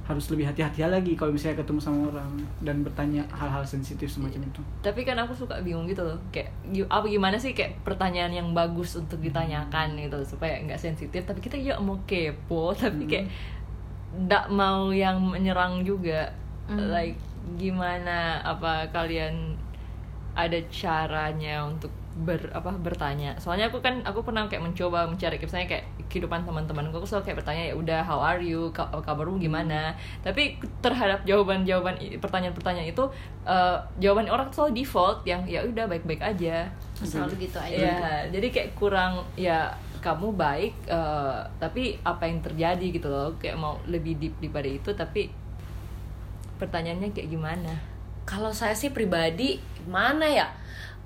harus 0.07 0.31
lebih 0.31 0.47
hati-hati 0.47 0.87
lagi 0.87 1.19
kalau 1.19 1.35
misalnya 1.35 1.59
ketemu 1.59 1.83
sama 1.83 2.07
orang 2.07 2.31
dan 2.63 2.81
bertanya 2.81 3.27
hal-hal 3.29 3.67
sensitif 3.67 4.07
semacam 4.07 4.47
itu 4.47 4.63
tapi 4.79 5.03
kan 5.03 5.19
aku 5.19 5.35
suka 5.35 5.59
bingung 5.61 5.85
gitu 5.85 6.01
loh 6.01 6.15
kayak 6.31 6.55
apa 6.87 7.07
gimana 7.07 7.35
sih 7.35 7.53
kayak 7.53 7.83
pertanyaan 7.83 8.31
yang 8.31 8.49
bagus 8.55 8.95
untuk 8.95 9.19
ditanyakan 9.19 9.99
gitu 9.99 10.23
supaya 10.23 10.63
nggak 10.63 10.79
sensitif 10.79 11.27
tapi 11.27 11.43
kita 11.43 11.59
ya 11.59 11.75
mau 11.77 11.99
kepo 12.07 12.71
tapi 12.79 13.03
Hmm. 13.03 13.11
kayak 13.11 13.27
nggak 14.17 14.47
mau 14.49 14.89
yang 14.89 15.19
menyerang 15.19 15.83
juga 15.83 16.31
Hmm. 16.67 16.91
like 16.91 17.19
gimana 17.55 18.43
apa 18.43 18.91
kalian 18.91 19.55
ada 20.35 20.59
caranya 20.69 21.63
untuk 21.63 21.91
ber 22.17 22.41
apa 22.57 22.73
bertanya. 22.73 23.37
Soalnya 23.37 23.69
aku 23.69 23.85
kan 23.85 24.01
aku 24.01 24.25
pernah 24.25 24.49
kayak 24.49 24.65
mencoba 24.65 25.05
mencari 25.05 25.37
misalnya 25.37 25.69
kayak 25.69 25.85
kehidupan 26.09 26.49
teman-temanku. 26.49 26.97
Aku 26.97 27.05
selalu 27.05 27.29
kayak 27.29 27.39
bertanya 27.45 27.65
ya 27.69 27.75
udah 27.77 28.01
how 28.09 28.25
are 28.25 28.41
you? 28.41 28.73
Ka- 28.73 28.89
kabarmu 28.89 29.37
gimana? 29.37 29.93
Tapi 30.25 30.57
terhadap 30.81 31.29
jawaban-jawaban 31.29 32.01
pertanyaan-pertanyaan 32.17 32.89
itu 32.89 33.05
eh, 33.45 33.77
jawaban 34.01 34.33
orang 34.33 34.49
selalu 34.49 34.81
default 34.81 35.29
yang 35.29 35.45
ya 35.45 35.61
udah 35.61 35.85
baik-baik 35.85 36.25
aja. 36.25 36.73
Selalu 36.97 37.37
gitu. 37.45 37.61
aja. 37.61 37.77
Ya 37.77 38.01
jadi 38.33 38.49
kayak 38.49 38.71
kurang 38.81 39.21
ya 39.37 39.77
kamu 40.01 40.33
baik 40.33 40.73
eh, 40.89 41.39
tapi 41.61 42.01
apa 42.01 42.25
yang 42.25 42.41
terjadi? 42.41 42.87
Gitu 42.97 43.13
loh. 43.13 43.37
Kayak 43.37 43.61
mau 43.61 43.77
lebih 43.85 44.17
deep 44.17 44.41
daripada 44.41 44.69
itu 44.73 44.91
tapi 44.97 45.29
pertanyaannya 46.57 47.13
kayak 47.13 47.29
gimana? 47.29 47.77
Kalau 48.25 48.57
saya 48.57 48.73
sih 48.73 48.89
pribadi 48.89 49.61
mana 49.85 50.25
ya 50.27 50.49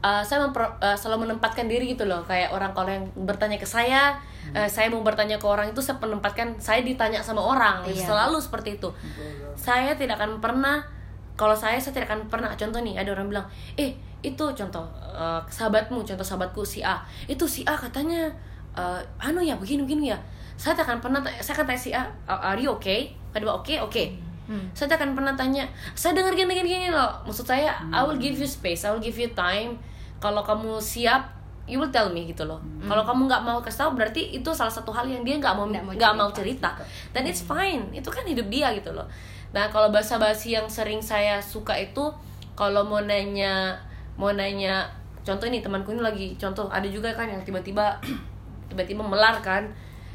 Eh, 0.00 0.22
saya 0.24 0.40
mempro- 0.40 0.80
eh, 0.80 0.96
selalu 0.96 1.28
menempatkan 1.28 1.68
diri 1.68 1.92
gitu 1.92 2.08
loh. 2.08 2.24
Kayak 2.24 2.56
orang 2.56 2.72
kalau 2.72 2.88
yang 2.88 3.04
bertanya 3.28 3.60
ke 3.60 3.68
saya 3.68 4.16
eh, 4.56 4.64
saya 4.64 4.88
mau 4.88 5.04
bertanya 5.04 5.36
ke 5.36 5.44
orang 5.44 5.68
itu 5.68 5.80
saya 5.84 6.00
menempatkan 6.00 6.56
saya 6.56 6.80
ditanya 6.80 7.20
sama 7.20 7.44
orang. 7.44 7.84
Iya. 7.84 8.08
selalu 8.08 8.40
seperti 8.40 8.80
itu. 8.80 8.88
Saya 9.52 9.92
tidak 9.92 10.16
akan 10.16 10.40
pernah 10.40 10.80
kalau 11.36 11.52
saya 11.52 11.76
saya 11.76 12.00
tidak 12.00 12.08
akan 12.16 12.32
pernah. 12.32 12.48
Contoh 12.56 12.80
nih 12.80 12.96
ada 12.96 13.12
orang 13.12 13.28
bilang 13.28 13.46
eh 13.76 13.92
itu 14.24 14.44
contoh 14.56 14.88
eh, 15.12 15.40
sahabatmu 15.52 16.00
contoh 16.00 16.24
sahabatku 16.24 16.64
si 16.64 16.80
A. 16.80 16.96
Itu 17.28 17.44
si 17.44 17.60
A 17.68 17.76
katanya 17.76 18.24
eh, 18.72 19.00
anu 19.20 19.44
ya 19.44 19.52
begini 19.60 19.84
begini 19.84 20.16
ya. 20.16 20.18
Saya 20.56 20.72
tidak 20.72 20.96
akan 20.96 20.98
pernah 21.04 21.20
saya 21.44 21.60
akan 21.60 21.66
tanya 21.68 21.80
si 21.80 21.90
A 21.92 22.08
are 22.24 22.56
you 22.56 22.72
okay? 22.72 23.12
Kedua 23.36 23.60
oke 23.60 23.76
oke 23.84 24.29
Hmm. 24.50 24.66
saya 24.74 24.90
akan 24.98 25.14
pernah 25.14 25.30
tanya 25.38 25.62
saya 25.94 26.10
dengar 26.10 26.34
gini 26.34 26.50
gini 26.50 26.66
gini 26.66 26.88
loh. 26.90 27.22
Maksud 27.22 27.46
saya 27.46 27.70
I 27.94 28.02
will 28.02 28.18
give 28.18 28.34
you 28.34 28.48
space 28.50 28.82
I 28.82 28.90
will 28.90 28.98
give 28.98 29.14
you 29.14 29.30
time. 29.30 29.78
Kalau 30.18 30.42
kamu 30.42 30.74
siap 30.82 31.22
you 31.70 31.78
will 31.78 31.94
tell 31.94 32.10
me 32.10 32.26
gitu 32.26 32.42
loh. 32.42 32.58
Kalau 32.82 33.06
kamu 33.06 33.30
nggak 33.30 33.46
mau 33.46 33.62
kasih 33.62 33.86
tahu 33.86 33.90
berarti 33.94 34.34
itu 34.34 34.50
salah 34.50 34.74
satu 34.74 34.90
hal 34.90 35.06
yang 35.06 35.22
dia 35.22 35.38
nggak 35.38 35.54
mau 35.54 35.70
Nggak 35.70 35.86
mau 35.86 35.94
nggak 35.94 36.14
mau 36.18 36.28
cerita. 36.34 36.74
cerita. 36.74 37.14
dan 37.14 37.22
it's 37.30 37.46
fine 37.46 37.86
itu 37.94 38.10
kan 38.10 38.26
hidup 38.26 38.50
dia 38.50 38.74
gitu 38.74 38.90
loh. 38.90 39.06
Nah 39.54 39.70
kalau 39.70 39.94
bahasa 39.94 40.18
basi 40.18 40.58
yang 40.58 40.66
sering 40.66 40.98
saya 40.98 41.38
suka 41.38 41.78
itu 41.78 42.10
kalau 42.58 42.82
mau 42.82 42.98
nanya 43.06 43.78
mau 44.18 44.34
nanya 44.34 44.82
contoh 45.22 45.46
ini 45.46 45.62
temanku 45.62 45.94
ini 45.94 46.02
lagi 46.02 46.26
contoh 46.34 46.66
ada 46.66 46.90
juga 46.90 47.14
kan 47.14 47.30
yang 47.30 47.38
tiba-tiba 47.46 48.02
tiba-tiba 48.74 49.06
melar 49.06 49.38
kan. 49.38 49.62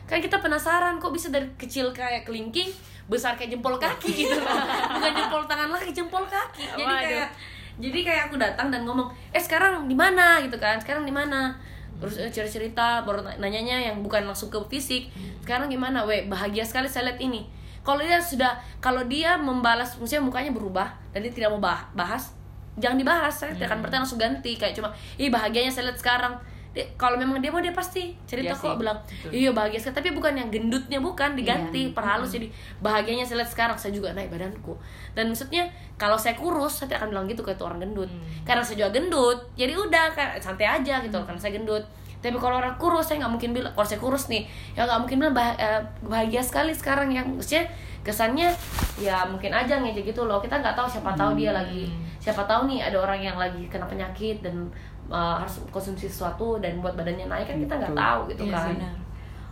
Kan 0.05 0.19
kita 0.21 0.37
penasaran 0.37 0.99
kok 1.01 1.09
bisa 1.09 1.31
dari 1.33 1.49
kecil 1.57 1.89
kayak 1.89 2.27
kelingking 2.29 2.69
besar 3.05 3.37
kayak 3.37 3.53
jempol 3.53 3.77
kaki 3.77 4.25
gitu 4.25 4.35
loh. 4.37 4.49
Bukan 4.97 5.11
jempol 5.13 5.41
tangan 5.45 5.69
lagi 5.69 5.91
jempol 5.93 6.25
kaki. 6.25 6.65
Jadi 6.73 6.83
Waduh. 6.83 7.01
kayak 7.05 7.29
jadi 7.75 7.99
kayak 8.07 8.21
aku 8.31 8.35
datang 8.39 8.71
dan 8.71 8.87
ngomong 8.87 9.11
eh 9.35 9.41
sekarang 9.41 9.85
di 9.85 9.93
mana? 9.93 10.41
Gitu 10.41 10.57
kan. 10.57 10.79
Sekarang 10.81 11.05
di 11.05 11.13
mana? 11.13 11.53
Terus 12.01 12.17
eh, 12.19 12.31
cerita 12.33 12.51
cerita 12.51 12.87
baru 13.05 13.21
na- 13.21 13.37
nanyanya 13.37 13.77
yang 13.91 14.01
bukan 14.01 14.25
langsung 14.25 14.49
ke 14.49 14.57
fisik. 14.71 15.13
Sekarang 15.45 15.69
gimana? 15.69 16.01
Weh 16.03 16.25
bahagia 16.25 16.65
sekali 16.65 16.89
saya 16.89 17.13
lihat 17.13 17.21
ini. 17.21 17.45
Kalau 17.85 18.01
dia 18.01 18.17
sudah 18.17 18.57
kalau 18.81 19.05
dia 19.05 19.37
membalas 19.37 19.93
maksudnya 20.01 20.25
mukanya 20.25 20.49
berubah 20.49 20.89
dan 21.13 21.21
dia 21.21 21.29
tidak 21.29 21.53
mau 21.53 21.61
bah- 21.61 21.85
bahas 21.93 22.33
jangan 22.81 22.97
dibahas. 22.97 23.31
Saya 23.31 23.53
tidak 23.53 23.69
akan 23.69 23.79
bertanya 23.85 24.01
langsung 24.01 24.17
ganti. 24.19 24.57
Kayak 24.57 24.81
cuma 24.81 24.89
ih 25.21 25.29
bahagianya 25.29 25.69
saya 25.69 25.93
lihat 25.93 26.01
sekarang 26.01 26.33
Dia- 26.75 26.91
kalau 26.99 27.15
memang 27.15 27.39
dia 27.39 27.47
mau 27.47 27.63
dia 27.63 27.71
pasti 27.71 28.11
cerita 28.27 28.51
Iya 28.51 28.59
kok 28.59 28.75
bilang 28.75 28.99
iya 29.31 29.49
bahagia 29.49 29.79
sekali. 29.79 29.95
Tapi 29.95 30.09
bukan 30.11 30.35
yang 30.35 30.51
gendutnya 30.51 30.99
bukan 30.99 31.31
diganti 31.31 31.87
Iya. 31.87 31.95
perhalus 31.95 32.29
jadi 32.29 32.51
bahagianya 32.77 33.23
saya 33.23 33.39
lihat 33.39 33.49
sekarang 33.49 33.77
saya 33.79 33.95
juga 33.95 34.11
naik 34.11 34.27
badanku. 34.27 34.75
Dan 35.11 35.31
maksudnya 35.31 35.63
kalau 35.95 36.19
saya 36.19 36.35
kurus 36.35 36.75
saya 36.75 36.91
tidak 36.91 37.07
akan 37.07 37.15
bilang 37.15 37.25
gitu 37.25 37.41
ke 37.41 37.49
itu 37.49 37.63
orang 37.63 37.79
gendut. 37.79 38.11
Karena 38.43 38.59
saya 38.59 38.75
juga 38.77 38.91
gendut 38.91 39.39
jadi 39.55 39.71
udah 39.71 40.03
santai 40.37 40.67
aja 40.67 40.99
gitu 40.99 41.15
loh, 41.15 41.23
karena 41.23 41.39
saya 41.39 41.55
gendut. 41.55 41.81
Tapi 42.19 42.35
kalau 42.35 42.57
orang 42.57 42.75
kurus 42.75 43.05
saya 43.05 43.23
nggak 43.23 43.31
mungkin 43.31 43.51
bilang 43.53 43.71
kalau 43.71 43.85
saya 43.85 44.01
kurus 44.01 44.27
nih 44.27 44.43
ya 44.73 44.83
nggak 44.83 44.99
mungkin 44.99 45.17
bilang 45.17 45.31
bah- 45.31 45.55
eh, 45.55 45.79
bahagia 46.01 46.41
sekali 46.41 46.75
sekarang 46.75 47.07
yang 47.07 47.23
maksudnya 47.31 47.69
kesannya 48.01 48.49
ya 48.97 49.23
mungkin 49.23 49.49
aja 49.49 49.79
ngejek 49.79 50.11
gitu 50.11 50.25
loh. 50.25 50.37
Kita 50.37 50.59
nggak 50.59 50.75
tahu 50.75 50.89
siapa 50.89 51.15
tahu 51.15 51.39
dia 51.39 51.53
lagi 51.53 51.87
siapa 52.17 52.41
tahu 52.43 52.65
nih 52.65 52.81
ada 52.81 52.97
orang 52.97 53.21
yang 53.21 53.37
lagi 53.37 53.69
kena 53.69 53.85
penyakit 53.85 54.41
dan 54.41 54.65
uh, 55.09 55.35
harus 55.39 55.61
konsumsi 55.69 56.09
sesuatu 56.09 56.57
dan 56.59 56.81
buat 56.81 56.93
badannya 56.93 57.27
naik 57.27 57.45
kan 57.45 57.57
kita 57.61 57.73
nggak 57.77 57.93
tahu 57.95 58.19
gitu 58.31 58.41
Iya 58.49 58.53
kan. 58.55 58.67
benar. 58.75 58.95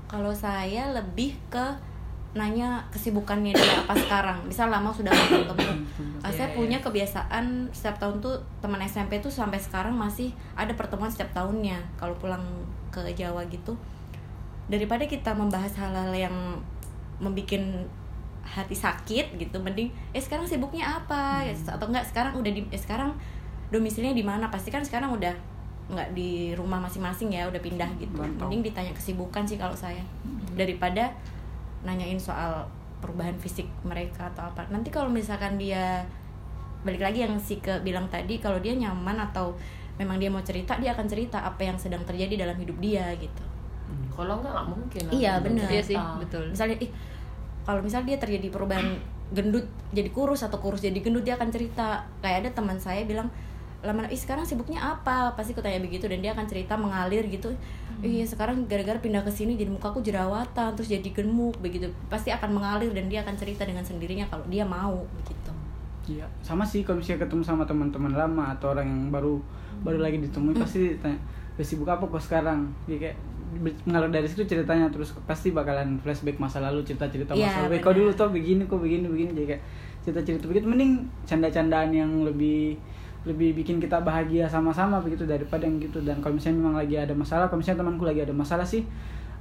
Kalau 0.09 0.33
saya 0.33 0.83
lebih 0.93 1.33
ke 1.49 1.65
nanya 2.33 2.81
kesibukannya 2.89 3.53
dia 3.53 3.85
apa 3.85 3.93
sekarang. 3.93 4.37
Misal 4.49 4.73
lama 4.73 4.89
sudah 4.89 5.13
nggak 5.13 5.45
ketemu. 5.45 5.69
Uh, 5.69 6.29
Iya, 6.29 6.29
saya 6.33 6.47
iya. 6.49 6.55
punya 6.57 6.77
kebiasaan 6.81 7.45
setiap 7.69 7.99
tahun 8.01 8.17
tuh 8.17 8.33
teman 8.57 8.81
SMP 8.81 9.21
tuh 9.21 9.29
sampai 9.29 9.59
sekarang 9.61 9.93
masih 9.93 10.33
ada 10.57 10.73
pertemuan 10.73 11.11
setiap 11.11 11.29
tahunnya. 11.35 11.77
Kalau 11.99 12.15
pulang 12.17 12.41
ke 12.89 13.05
Jawa 13.13 13.45
gitu. 13.53 13.77
Daripada 14.65 15.05
kita 15.05 15.35
membahas 15.35 15.75
hal-hal 15.77 16.09
yang 16.09 16.35
membuat 17.21 17.61
hati 18.43 18.75
sakit 18.75 19.39
gitu 19.39 19.55
mending 19.61 19.87
eh 20.11 20.19
sekarang 20.19 20.43
sibuknya 20.43 20.83
apa? 20.99 21.45
Ya, 21.45 21.53
atau 21.53 21.87
enggak 21.87 22.03
sekarang 22.03 22.35
udah 22.35 22.51
di 22.51 22.61
eh, 22.71 22.79
sekarang 22.81 23.13
domisilinya 23.73 24.13
di 24.13 24.21
mana? 24.21 24.53
Pasti 24.53 24.69
kan 24.69 24.86
sekarang 24.86 25.17
udah 25.17 25.33
nggak 25.83 26.15
di 26.15 26.55
rumah 26.55 26.79
masing-masing 26.79 27.33
ya 27.36 27.49
udah 27.49 27.59
pindah 27.59 27.89
gitu. 27.99 28.15
Mantap. 28.15 28.47
mending 28.47 28.63
ditanya 28.71 28.93
kesibukan 28.95 29.43
sih 29.43 29.57
kalau 29.57 29.75
saya. 29.75 30.05
Daripada 30.53 31.12
nanyain 31.83 32.21
soal 32.21 32.63
perubahan 33.03 33.36
fisik 33.36 33.67
mereka 33.83 34.31
atau 34.31 34.47
apa. 34.47 34.63
Nanti 34.71 34.88
kalau 34.88 35.12
misalkan 35.12 35.59
dia 35.59 36.07
balik 36.83 37.03
lagi 37.03 37.23
yang 37.23 37.36
si 37.39 37.59
ke 37.59 37.79
bilang 37.83 38.07
tadi 38.07 38.39
kalau 38.39 38.59
dia 38.59 38.75
nyaman 38.75 39.15
atau 39.31 39.55
memang 39.99 40.19
dia 40.19 40.27
mau 40.31 40.43
cerita 40.43 40.75
dia 40.79 40.91
akan 40.91 41.07
cerita 41.07 41.43
apa 41.43 41.63
yang 41.63 41.79
sedang 41.79 42.03
terjadi 42.07 42.47
dalam 42.47 42.55
hidup 42.55 42.79
dia 42.79 43.12
gitu. 43.19 43.43
Kalau 44.15 44.39
nggak 44.39 44.51
nggak 44.55 44.67
mungkin. 44.71 45.03
Iya, 45.12 45.43
bener. 45.43 45.67
iya 45.67 45.83
sih 45.83 45.99
betul. 46.19 46.47
Misalnya 46.47 46.79
ih 46.79 46.91
kalau 47.63 47.79
misalnya 47.83 48.15
dia 48.15 48.19
terjadi 48.23 48.47
perubahan 48.51 48.99
gendut 49.33 49.65
jadi 49.95 50.09
kurus 50.12 50.43
atau 50.45 50.59
kurus 50.59 50.83
jadi 50.83 50.95
gendut 51.03 51.27
dia 51.27 51.36
akan 51.36 51.51
cerita. 51.51 52.07
Kayak 52.23 52.47
ada 52.47 52.49
teman 52.55 52.79
saya 52.79 53.03
bilang 53.03 53.27
lama 53.84 54.08
ih 54.08 54.17
sekarang 54.17 54.48
sibuknya 54.48 54.80
apa? 54.80 55.36
Pasti 55.36 55.52
aku 55.52 55.60
tanya 55.60 55.84
begitu 55.84 56.08
dan 56.08 56.24
dia 56.24 56.32
akan 56.32 56.48
cerita 56.48 56.80
mengalir 56.80 57.28
gitu. 57.28 57.52
Iya 58.00 58.24
sekarang 58.24 58.67
gara-gara 58.67 59.00
pindah 59.00 59.24
ke 59.24 59.32
sini 59.32 59.60
jadi 59.60 59.72
mukaku 59.72 60.00
jerawatan 60.00 60.76
terus 60.76 60.88
jadi 60.88 61.10
gemuk 61.12 61.60
begitu. 61.60 61.91
Pasti 62.08 62.32
akan 62.32 62.56
mengalir 62.56 62.91
dan 62.96 63.12
dia 63.12 63.22
akan 63.24 63.36
cerita 63.36 63.67
dengan 63.67 63.84
sendirinya 63.84 64.28
kalau 64.32 64.48
dia 64.48 64.63
mau 64.63 65.04
begitu. 65.19 65.52
Iya, 66.04 66.28
sama 66.43 66.67
sih 66.67 66.84
kalau 66.84 67.00
misalnya 67.00 67.24
ketemu 67.24 67.43
sama 67.48 67.63
teman-teman 67.63 68.12
lama 68.12 68.52
atau 68.52 68.76
orang 68.76 68.88
yang 68.88 69.02
baru 69.08 69.39
baru 69.88 70.04
lagi 70.04 70.19
ditemui 70.19 70.52
pasti 70.52 71.00
tanya, 71.00 71.15
"Weh, 71.56 71.63
sibuk 71.63 71.88
apa 71.88 72.04
kok 72.04 72.19
sekarang?" 72.19 72.67
Dia 72.88 73.00
kayak 73.00 73.17
mengalir 73.88 74.12
dari 74.12 74.28
situ 74.28 74.43
ceritanya 74.43 74.91
terus 74.91 75.15
pasti 75.24 75.56
bakalan 75.56 75.96
flashback 76.04 76.41
masa 76.43 76.60
lalu 76.60 76.84
cerita-cerita 76.84 77.32
masa 77.32 77.67
lalu. 77.67 77.80
"Weh, 77.80 77.80
kau 77.80 77.96
dulu 77.96 78.12
tuh 78.12 78.28
begini 78.36 78.67
kok 78.67 78.84
begini 78.84 79.08
begini. 79.08 79.32
Jadi 79.32 79.48
kayak 79.56 79.63
cerita-cerita 80.04 80.46
begitu. 80.52 80.67
Mending 80.67 81.08
canda-candaan 81.24 81.89
yang 81.96 82.12
lebih 82.28 82.76
lebih 83.23 83.55
bikin 83.55 83.79
kita 83.79 84.03
bahagia 84.03 84.43
sama-sama 84.47 84.99
begitu 84.99 85.23
daripada 85.23 85.63
yang 85.63 85.79
gitu. 85.79 86.03
Dan 86.03 86.19
kalau 86.19 86.36
misalnya 86.36 86.59
memang 86.59 86.75
lagi 86.75 86.95
ada 86.99 87.15
masalah 87.15 87.47
kalau 87.47 87.63
misalnya 87.63 87.79
temanku 87.83 88.03
lagi 88.03 88.21
ada 88.23 88.36
masalah 88.36 88.67
sih 88.67 88.83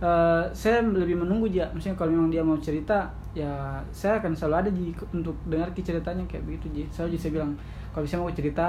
eh, 0.03 0.45
saya 0.55 0.83
lebih 0.83 1.18
menunggu 1.18 1.51
aja 1.51 1.71
misalnya 1.75 1.99
kalau 1.99 2.11
memang 2.14 2.31
dia 2.31 2.42
mau 2.42 2.59
cerita 2.59 3.11
ya 3.33 3.81
saya 3.90 4.21
akan 4.21 4.37
selalu 4.37 4.55
ada 4.55 4.71
ji 4.71 4.92
untuk 5.14 5.35
dengar 5.49 5.73
ceritanya 5.75 6.23
kayak 6.31 6.47
begitu 6.47 6.66
ji. 6.71 6.83
Selalu 6.95 7.16
ji 7.16 7.18
saya 7.18 7.33
bilang 7.40 7.53
kalau 7.90 8.05
misalnya 8.07 8.25
mau 8.27 8.35
cerita 8.35 8.66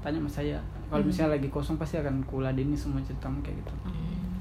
tanya 0.00 0.18
sama 0.24 0.30
saya. 0.32 0.58
Kalau 0.90 1.04
misalnya 1.06 1.38
lagi 1.38 1.48
kosong 1.52 1.78
pasti 1.78 2.00
akan 2.00 2.24
kuladeni 2.26 2.74
semua 2.74 2.98
ceritamu 3.04 3.38
kayak 3.44 3.62
gitu. 3.62 3.72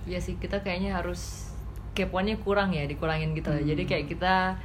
Iya 0.09 0.17
sih 0.17 0.33
kita 0.41 0.63
kayaknya 0.65 0.97
harus 0.97 1.53
kepoannya 1.93 2.39
kurang 2.41 2.71
ya 2.71 2.87
dikurangin 2.87 3.35
gitu. 3.35 3.51
Hmm. 3.51 3.65
jadi 3.65 3.83
kayak 3.83 4.05
kita 4.07 4.55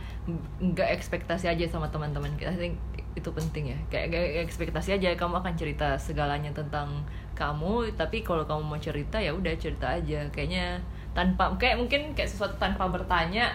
nggak 0.63 0.89
ekspektasi 0.95 1.51
aja 1.51 1.67
sama 1.69 1.91
teman-teman 1.91 2.31
kita. 2.39 2.55
I 2.55 2.71
think 2.71 2.77
itu 3.15 3.31
penting 3.31 3.75
ya. 3.75 3.79
Kayak, 3.91 4.07
kayak 4.15 4.31
ekspektasi 4.51 4.99
aja 4.99 5.15
kamu 5.15 5.41
akan 5.41 5.55
cerita 5.55 5.95
segalanya 5.99 6.51
tentang 6.51 7.03
kamu 7.35 7.91
tapi 7.95 8.23
kalau 8.23 8.47
kamu 8.47 8.63
mau 8.63 8.79
cerita 8.79 9.19
ya 9.19 9.35
udah 9.35 9.55
cerita 9.59 9.95
aja. 9.95 10.27
Kayaknya 10.31 10.83
tanpa 11.15 11.55
kayak 11.57 11.79
mungkin 11.79 12.13
kayak 12.13 12.31
sesuatu 12.31 12.59
tanpa 12.59 12.91
bertanya 12.91 13.55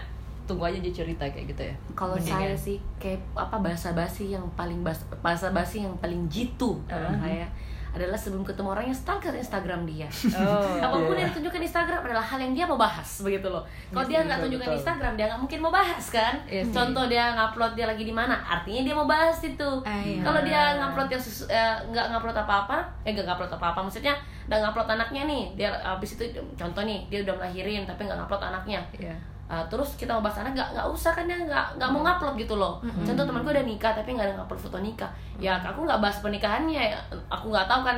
tunggu 0.49 0.65
aja 0.65 0.81
dia 0.81 0.89
cerita 0.89 1.29
kayak 1.29 1.53
gitu 1.53 1.61
ya. 1.69 1.75
Kalau 1.93 2.17
saya 2.17 2.57
sih 2.57 2.81
kayak 2.97 3.21
apa 3.37 3.61
bahasa 3.61 3.93
basi 3.93 4.33
yang 4.33 4.43
paling 4.57 4.81
bahasa 5.21 5.53
basi 5.53 5.85
yang 5.85 5.93
paling 6.01 6.25
jitu 6.25 6.79
kalau 6.89 7.13
saya 7.21 7.45
adalah 7.89 8.13
sebelum 8.13 8.45
ketemu 8.45 8.69
orangnya 8.69 8.93
stalker 8.93 9.33
Instagram 9.33 9.81
dia. 9.83 10.05
oh 10.37 10.77
Apa 10.85 10.95
pun 10.95 11.13
Iya. 11.13 11.25
yang 11.25 11.29
ditunjukkan 11.33 11.61
Instagram 11.65 12.01
adalah 12.05 12.21
hal 12.21 12.39
yang 12.39 12.53
dia 12.53 12.65
mau 12.65 12.77
bahas 12.77 13.09
begitu 13.19 13.49
loh. 13.49 13.65
Kalau 13.89 14.05
dia 14.05 14.21
nggak 14.23 14.39
tunjukkan 14.45 14.69
betul. 14.69 14.79
Instagram 14.79 15.13
dia 15.17 15.25
nggak 15.27 15.41
mungkin 15.41 15.59
mau 15.59 15.73
bahas 15.73 16.05
kan. 16.09 16.33
Iya 16.45 16.61
sih. 16.63 16.73
Contoh 16.73 17.05
dia 17.09 17.23
ngupload 17.33 17.73
dia 17.73 17.85
lagi 17.89 18.03
di 18.05 18.13
mana, 18.13 18.37
artinya 18.39 18.81
dia 18.85 18.93
mau 18.93 19.09
bahas 19.09 19.37
itu. 19.41 19.69
Ah, 19.83 19.99
iya. 19.99 20.21
Kalau 20.21 20.41
dia 20.45 20.61
ngupload 20.77 21.09
yang 21.09 21.23
eh, 21.49 21.75
nggak 21.89 22.05
ngupload 22.13 22.37
apa-apa, 22.37 22.77
eh 23.01 23.11
nggak 23.11 23.25
ngupload 23.25 23.51
apa-apa, 23.57 23.79
maksudnya 23.81 24.13
nggak 24.45 24.59
ngupload 24.65 24.89
anaknya 24.93 25.21
nih, 25.25 25.43
dia 25.57 25.69
habis 25.81 26.17
itu 26.17 26.25
contoh 26.57 26.81
nih 26.85 27.05
dia 27.09 27.21
udah 27.25 27.35
melahirin 27.37 27.85
tapi 27.85 28.05
nggak 28.05 28.17
ngupload 28.21 28.43
anaknya. 28.53 28.81
ya 28.97 29.13
Uh, 29.49 29.65
terus 29.65 29.97
kita 29.97 30.13
mau 30.13 30.21
bahas 30.21 30.45
anak 30.45 30.53
nggak 30.53 30.69
nggak 30.77 30.87
usah 30.93 31.09
kan 31.09 31.25
dia 31.25 31.33
nggak 31.33 31.81
nggak 31.81 31.89
mau 31.89 32.05
ngupload 32.05 32.37
gitu 32.37 32.53
loh. 32.53 32.77
Contoh 33.01 33.25
temanku 33.25 33.49
udah 33.49 33.65
nikah 33.65 33.97
tapi 33.97 34.13
nggak 34.13 34.29
ada 34.29 34.35
ngupload 34.37 34.61
foto 34.61 34.77
nikah. 34.77 35.09
Ya 35.41 35.57
aku 35.57 35.89
nggak 35.89 35.97
bahas 35.97 36.21
pernikahannya 36.21 36.93
ya. 36.93 36.99
aku 37.25 37.49
nggak 37.49 37.65
tahu 37.65 37.81
kan. 37.81 37.97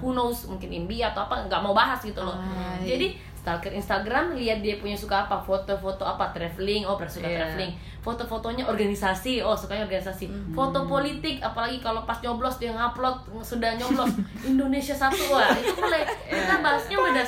Who 0.00 0.16
knows 0.16 0.48
mungkin 0.48 0.72
imbi 0.72 1.04
atau 1.04 1.28
apa 1.28 1.44
nggak 1.44 1.60
mau 1.60 1.76
bahas 1.76 2.00
gitu 2.00 2.24
loh. 2.24 2.32
Ah, 2.32 2.80
jadi 2.80 3.12
stalker 3.42 3.74
Instagram 3.74 4.38
lihat 4.38 4.62
dia 4.62 4.78
punya 4.78 4.94
suka 4.94 5.26
apa 5.26 5.34
foto-foto 5.34 6.06
apa 6.06 6.30
traveling 6.30 6.86
oh 6.86 6.94
suka 7.04 7.26
Iya. 7.26 7.42
traveling. 7.42 7.74
Foto-fotonya 7.98 8.64
organisasi 8.66 9.42
oh 9.42 9.58
sukanya 9.58 9.82
organisasi. 9.82 10.30
Foto 10.54 10.86
politik 10.86 11.42
apalagi 11.42 11.82
kalau 11.82 12.06
pas 12.06 12.22
nyoblos 12.22 12.62
dia 12.62 12.70
ngupload 12.70 13.42
sudah 13.42 13.74
nyoblos. 13.74 14.14
Indonesia 14.48 14.94
satu 14.94 15.34
wah 15.34 15.50
itu 15.58 15.74
mulai 15.74 16.06
kita 16.06 16.11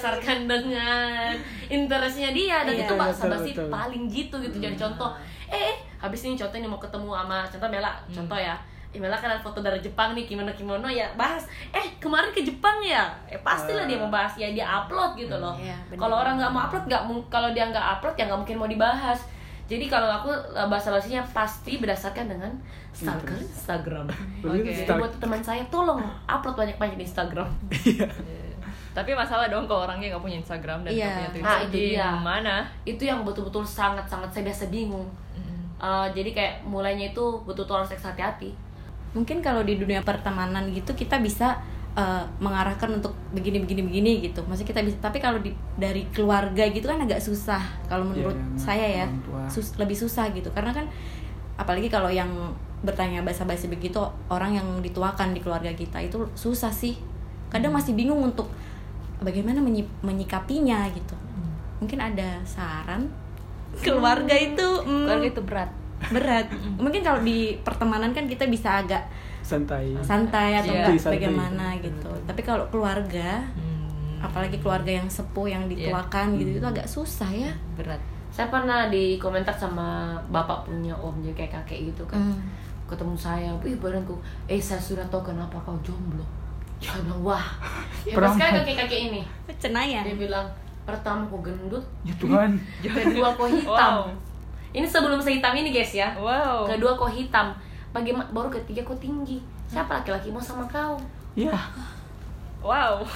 berdasarkan 0.05 0.39
dengan 0.53 1.33
interestnya 1.73 2.31
dia. 2.37 2.69
Dan 2.69 2.77
Iya, 2.77 2.85
itu 2.85 2.95
bahasa 2.95 3.25
betul, 3.25 3.33
basi 3.33 3.51
betul. 3.57 3.69
paling 3.73 4.03
gitu 4.13 4.37
gitu. 4.45 4.57
Jadi 4.61 4.77
contoh 4.77 5.11
eh 5.49 5.57
eh, 5.73 5.77
habis 6.01 6.21
ini 6.29 6.37
contoh 6.37 6.57
ini 6.61 6.69
mau 6.69 6.81
ketemu 6.81 7.09
sama 7.17 7.39
contoh 7.49 7.69
Mela 7.73 7.93
contoh 8.13 8.37
ya. 8.39 8.57
Eh, 8.95 9.01
Mela 9.03 9.17
kan 9.19 9.33
ada 9.33 9.43
foto 9.43 9.59
dari 9.65 9.81
Jepang 9.83 10.15
nih 10.15 10.29
kimono 10.29 10.53
kimono 10.53 10.87
ya 10.87 11.09
bahas. 11.17 11.49
Eh 11.73 11.97
kemarin 11.97 12.31
ke 12.31 12.45
Jepang 12.45 12.85
ya? 12.85 13.09
Eh 13.27 13.41
pastilah 13.41 13.89
dia 13.89 13.97
mau 13.97 14.13
bahas 14.13 14.37
ya 14.37 14.53
dia 14.53 14.69
upload 14.69 15.17
gitu 15.17 15.35
loh. 15.41 15.57
Iya, 15.57 15.75
benar. 15.89 15.99
kalau 16.05 16.17
orang 16.21 16.35
nggak 16.37 16.53
mau 16.53 16.61
upload 16.69 16.85
nggak 16.87 17.03
kalau 17.33 17.49
dia 17.57 17.65
nggak 17.73 17.87
upload 17.99 18.15
ya 18.21 18.25
nggak 18.29 18.41
mungkin 18.45 18.57
mau 18.61 18.69
dibahas. 18.69 19.21
Jadi 19.65 19.89
kalau 19.89 20.13
aku 20.13 20.29
bahasa 20.69 20.93
basinya 20.93 21.25
pasti 21.33 21.81
berdasarkan 21.81 22.29
dengan 22.29 22.53
stalker 22.93 23.33
Instagram. 23.33 24.07
Oke. 24.45 24.61
jadi 24.61 24.93
buat 24.93 25.17
teman 25.17 25.41
saya 25.41 25.65
tolong 25.73 26.05
upload 26.29 26.53
banyak 26.53 26.77
banyak 26.77 26.97
di 27.01 27.05
Instagram. 27.09 27.49
Iya. 27.85 28.09
Tapi 28.95 29.11
masalah 29.13 29.47
dong 29.47 29.67
kalau 29.67 29.83
orangnya 29.83 30.09
nggak 30.09 30.23
punya 30.23 30.39
Instagram 30.39 30.79
dan 30.81 30.91
nggak 30.91 31.03
Iya. 31.03 31.13
punya 31.13 31.31
Twitter 31.31 31.51
Ah, 31.51 31.61
itu 31.61 31.75
dia. 31.77 32.07
gimana 32.15 32.55
itu 32.85 33.03
yang 33.03 33.21
betul-betul 33.21 33.63
sangat-sangat 33.63 34.31
saya 34.31 34.47
biasa 34.47 34.65
bingung. 34.69 35.09
Eh, 35.77 36.07
jadi 36.15 36.31
kayak 36.31 36.55
mulainya 36.65 37.11
itu 37.11 37.25
betul-betul 37.43 37.77
harus 37.77 37.91
ekstra 37.91 38.15
hati-hati. 38.15 38.55
Mungkin 39.13 39.39
kalau 39.39 39.61
di 39.61 39.77
dunia 39.77 40.01
pertemanan 40.01 40.71
gitu 40.71 40.91
kita 40.93 41.19
bisa 41.19 41.55
uh, 41.93 42.23
mengarahkan 42.39 42.91
untuk 42.93 43.13
begini 43.31 43.61
begini 43.61 43.83
begini 43.83 44.13
gitu. 44.21 44.41
Maksudnya 44.43 44.71
kita 44.71 44.81
bisa 44.83 44.97
tapi 44.99 45.19
kalau 45.19 45.39
di, 45.39 45.51
dari 45.77 46.03
keluarga 46.09 46.67
gitu 46.67 46.83
kan 46.85 46.99
agak 46.99 47.19
susah. 47.19 47.61
Kalau 47.85 48.03
menurut 48.03 48.35
Iya, 48.35 48.57
saya 48.57 48.87
ya 48.97 49.07
sus- 49.47 49.77
lebih 49.77 49.95
susah 49.95 50.31
gitu. 50.31 50.51
Karena 50.51 50.73
kan 50.73 50.87
apalagi 51.55 51.87
kalau 51.87 52.09
yang 52.09 52.31
bertanya 52.81 53.23
basa-basi 53.23 53.67
begitu 53.67 53.97
orang 54.27 54.55
yang 54.55 54.69
dituakan 54.81 55.31
di 55.31 55.39
keluarga 55.39 55.71
kita 55.71 56.01
itu 56.01 56.19
susah 56.35 56.69
sih. 56.69 56.99
Kadang 57.49 57.71
masih 57.71 57.95
bingung 57.95 58.19
untuk 58.21 58.51
bagaimana 59.25 59.59
menyi- 59.59 59.89
menyikapinya 60.01 60.85
gitu. 60.91 61.17
Mungkin 61.81 61.99
ada 61.99 62.39
saran? 62.45 63.09
Keluarga 63.75 64.33
itu 64.33 64.63
mm, 64.63 65.05
keluarga 65.05 65.27
itu 65.27 65.43
berat. 65.43 65.71
berat. 66.07 66.47
Mungkin 66.77 67.01
kalau 67.01 67.21
di 67.21 67.39
pertemanan 67.61 68.13
kan 68.13 68.25
kita 68.25 68.45
bisa 68.47 68.79
agak 68.79 69.03
santai. 69.41 69.97
Santai 69.99 70.55
atau 70.55 70.71
Iya. 70.71 70.85
enggak 70.87 70.97
Santai. 70.99 71.13
bagaimana 71.19 71.67
gitu. 71.79 72.11
Tapi 72.23 72.41
kalau 72.41 72.65
keluarga 72.69 73.43
Hmm, 73.51 74.21
apalagi 74.23 74.57
keluarga 74.57 74.89
yang 74.95 75.05
sepuh 75.07 75.45
yang 75.47 75.65
dituakan 75.67 76.37
gitu 76.37 76.57
itu 76.57 76.67
agak 76.67 76.87
susah 76.87 77.29
ya. 77.29 77.53
Berat. 77.75 77.99
Saya 78.29 78.49
pernah 78.49 78.87
di 78.87 79.17
komentar 79.17 79.53
sama 79.55 80.13
bapak 80.29 80.65
punya 80.65 80.93
omnya 80.95 81.33
kayak 81.33 81.53
kakek 81.59 81.91
gitu 81.91 82.05
kan. 82.05 82.21
Hmm. 82.21 82.41
ketemu 82.85 83.17
saya 83.17 83.49
ih 83.65 83.75
badanku 83.75 84.13
eh 84.45 84.61
saya 84.61 84.77
sudah 84.79 85.01
tahu 85.09 85.25
kenapa 85.25 85.57
kau 85.59 85.73
jomblo 85.81 86.21
saya 86.83 87.01
bilang 87.03 87.23
wah 87.23 87.47
ya 88.05 88.15
sekali 88.15 88.59
kakek 88.63 88.77
kakek 88.87 89.01
ini. 89.11 89.21
Cenayang 89.59 90.05
dia 90.05 90.17
bilang 90.19 90.47
pertama 90.85 91.25
kau 91.29 91.41
gendut? 91.41 91.85
Ya 92.05 92.15
Tuhan. 92.21 92.61
Kedua 92.85 93.29
kau 93.35 93.49
hitam. 93.49 94.05
Wow. 94.05 94.13
ini 94.75 94.87
sebelum 94.87 95.23
sehitam 95.23 95.55
ini 95.55 95.71
guys 95.71 95.95
ya. 95.95 96.13
Wow. 96.19 96.69
Kedua 96.69 96.99
kau 96.99 97.09
hitam. 97.09 97.55
Bagaimana 97.95 98.27
baru 98.35 98.53
ketiga 98.53 98.85
kau 98.85 98.99
tinggi. 99.01 99.41
Siapa 99.71 100.03
laki-laki 100.03 100.29
mau 100.29 100.43
sama 100.43 100.67
kau? 100.69 100.99
Ya. 101.39 101.55
Wow. 102.61 103.07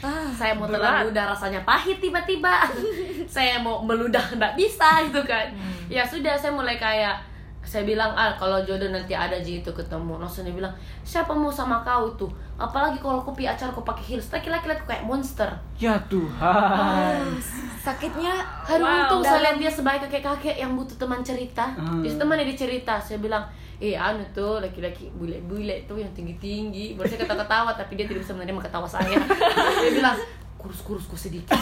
Ah 0.00 0.32
saya 0.32 0.56
mau 0.56 0.64
telan 0.64 1.12
ludah 1.12 1.28
rasanya 1.28 1.60
pahit 1.68 2.00
tiba-tiba. 2.00 2.64
Saya 3.36 3.60
mau 3.60 3.84
meludah 3.84 4.22
nggak 4.32 4.56
bisa 4.56 5.04
gitu 5.04 5.20
kan. 5.28 5.44
Ya 5.92 6.02
sudah 6.02 6.34
saya 6.34 6.50
mulai 6.50 6.80
kayak 6.80 7.29
saya 7.70 7.86
bilang 7.86 8.10
ah 8.18 8.34
kalau 8.34 8.58
jodoh 8.66 8.90
nanti 8.90 9.14
ada 9.14 9.38
ji 9.38 9.62
itu 9.62 9.70
ketemu 9.70 10.18
langsung 10.18 10.42
dia 10.42 10.50
bilang 10.50 10.74
siapa 11.06 11.30
mau 11.30 11.54
sama 11.54 11.86
kau 11.86 12.10
itu 12.10 12.26
apalagi 12.58 12.98
kalau 12.98 13.22
kopi 13.22 13.46
acara 13.46 13.70
kau 13.70 13.86
pakai 13.86 14.10
heels 14.10 14.26
laki-laki 14.34 14.66
lihat 14.66 14.82
kayak 14.90 15.06
monster 15.06 15.46
ya 15.78 15.94
Tuhan 16.10 17.30
sakitnya 17.78 18.34
Hari 18.70 18.82
Wow. 18.82 18.94
untung 19.02 19.22
saya 19.26 19.40
lihat 19.42 19.56
dia 19.58 19.70
sebagai 19.72 20.06
kakek-kakek 20.06 20.56
yang 20.62 20.72
butuh 20.78 20.94
teman 20.94 21.20
cerita. 21.26 21.74
Hmm. 21.74 22.04
Jadi 22.06 22.14
temannya 22.22 22.46
dia 22.46 22.58
cerita, 22.68 22.94
saya 23.02 23.18
bilang, 23.18 23.42
eh 23.82 23.98
anu 23.98 24.22
tuh 24.30 24.62
laki-laki 24.62 25.10
bule-bule 25.16 25.82
tuh 25.90 25.98
yang 25.98 26.12
tinggi-tinggi. 26.14 26.94
Baru 26.94 27.10
saya 27.10 27.26
ketawa-ketawa, 27.26 27.74
tapi 27.74 27.98
dia 27.98 28.06
tidak 28.06 28.22
bisa 28.22 28.36
menerima 28.36 28.62
ketawa 28.62 28.86
saya. 28.86 29.18
dia 29.82 29.90
bilang, 29.90 30.14
kurus-kurus 30.54 31.08
ku 31.10 31.16
sedikit. 31.18 31.56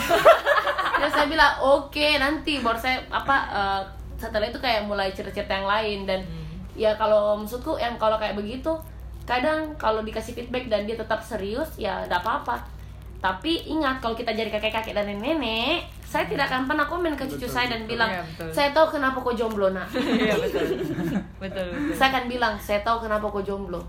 ya 1.00 1.08
saya 1.08 1.26
bilang, 1.30 1.56
oke 1.64 2.06
nanti. 2.20 2.60
Baru 2.60 2.76
saya 2.76 3.00
apa 3.08 3.36
eh, 3.48 3.82
setelah 4.18 4.50
itu 4.50 4.58
kayak 4.58 4.84
mulai 4.84 5.14
cerita-cerita 5.14 5.62
yang 5.62 5.68
lain 5.70 5.98
dan 6.04 6.20
ya 6.74 6.94
kalau 6.94 7.38
maksudku 7.38 7.78
yang 7.78 7.94
kalau 7.96 8.18
kayak 8.18 8.34
begitu 8.34 8.74
kadang 9.22 9.72
kalau 9.78 10.02
dikasih 10.02 10.34
feedback 10.34 10.66
dan 10.66 10.84
dia 10.84 10.98
tetap 10.98 11.22
serius 11.22 11.70
ya 11.78 12.02
tidak 12.04 12.26
apa-apa. 12.26 12.58
Tapi 13.18 13.66
ingat 13.66 13.98
kalau 13.98 14.14
kita 14.14 14.30
jadi 14.30 14.46
kakek-kakek 14.46 14.94
dan 14.94 15.10
nenek 15.10 15.90
saya 16.06 16.24
tidak 16.24 16.48
akan 16.48 16.70
pernah 16.70 16.86
komen 16.86 17.12
ke 17.18 17.26
cucu 17.26 17.44
saya 17.44 17.66
dan 17.68 17.84
bilang 17.84 18.08
Iya, 18.08 18.22
betul. 18.24 18.48
saya 18.54 18.68
tahu 18.70 18.86
kenapa 18.96 19.18
kau 19.20 19.34
jomblo 19.34 19.74
nak. 19.74 19.90
Iya 20.22 20.38
betul. 20.38 20.66
Betul 21.42 21.66
betul. 21.68 21.94
Saya 21.98 22.08
akan 22.14 22.24
bilang 22.30 22.54
saya 22.56 22.80
tahu 22.80 23.04
kenapa 23.04 23.26
kau 23.28 23.42
jomblo 23.42 23.82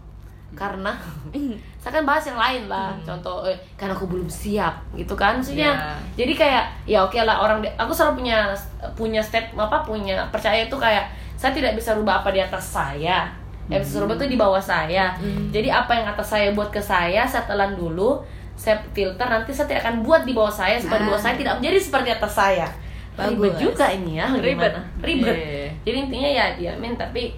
karena 0.54 0.92
saya 1.82 1.92
kan 1.96 2.04
bahas 2.04 2.26
yang 2.26 2.36
lain 2.36 2.66
lah 2.66 2.92
contoh 3.02 3.46
eh, 3.46 3.56
karena 3.74 3.94
aku 3.94 4.06
belum 4.06 4.28
siap 4.28 4.74
gitu 4.94 5.14
kan 5.14 5.38
maksudnya. 5.38 5.72
Iya. 5.72 5.96
jadi 6.18 6.34
kayak 6.36 6.64
ya 6.84 7.00
oke 7.02 7.16
lah 7.18 7.40
orang 7.40 7.62
aku 7.78 7.94
selalu 7.94 8.26
punya 8.26 8.50
punya 8.98 9.22
step 9.22 9.54
apa 9.54 9.82
punya 9.82 10.20
percaya 10.28 10.66
itu 10.66 10.76
kayak 10.76 11.08
saya 11.40 11.56
tidak 11.56 11.78
bisa 11.78 11.96
rubah 11.96 12.20
apa 12.20 12.30
di 12.30 12.42
atas 12.42 12.76
saya. 12.76 13.32
Yang 13.70 13.86
bisa 13.86 13.98
rubah 14.02 14.18
itu 14.18 14.28
di 14.28 14.36
bawah 14.36 14.60
saya. 14.60 15.14
Jadi 15.50 15.70
apa 15.70 15.94
yang 15.94 16.10
atas 16.10 16.28
saya 16.28 16.52
buat 16.52 16.68
ke 16.68 16.82
saya 16.82 17.24
saya 17.24 17.46
telan 17.46 17.78
dulu 17.78 18.20
saya 18.60 18.76
filter 18.92 19.24
nanti 19.24 19.56
saya 19.56 19.72
tidak 19.72 19.88
akan 19.88 20.04
buat 20.04 20.28
di 20.28 20.36
bawah 20.36 20.52
saya 20.52 20.76
supaya 20.76 21.00
di 21.00 21.08
bawah 21.08 21.22
saya 21.22 21.40
tidak 21.40 21.56
menjadi 21.56 21.80
seperti 21.80 22.10
atas 22.12 22.34
saya. 22.34 22.68
Ribet 23.16 23.52
Bagus. 23.52 23.60
juga 23.62 23.86
ini 23.88 24.16
ya 24.16 24.28
Ribet. 24.32 24.72
ribet. 25.00 25.36
Iya. 25.36 25.68
jadi 25.84 25.98
intinya 26.08 26.30
ya 26.30 26.46
dia 26.56 26.72
men 26.76 26.96
tapi 26.96 27.36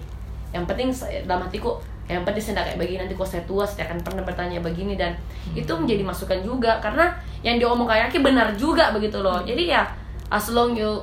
yang 0.49 0.61
penting 0.65 0.93
saya- 0.93 1.25
dalam 1.25 1.41
hatiku 1.41 1.73
yang 2.11 2.27
penting 2.27 2.43
saya 2.43 2.53
tidak 2.59 2.65
kayak 2.67 2.79
begini 2.83 2.97
nanti 3.01 3.15
kalau 3.15 3.29
saya 3.29 3.43
tua 3.47 3.63
saya 3.63 3.87
akan 3.87 4.03
pernah 4.03 4.23
bertanya 4.27 4.59
begini 4.59 4.99
dan 4.99 5.15
itu 5.55 5.71
menjadi 5.71 6.03
masukan 6.03 6.39
juga 6.43 6.75
karena 6.83 7.15
yang 7.39 7.55
diomong 7.55 7.87
kayak 7.87 8.11
benar 8.19 8.51
juga 8.59 8.91
begitu 8.91 9.23
loh. 9.23 9.39
Jadi 9.41 9.71
ya 9.71 9.87
as 10.27 10.51
long 10.51 10.75
you 10.75 10.99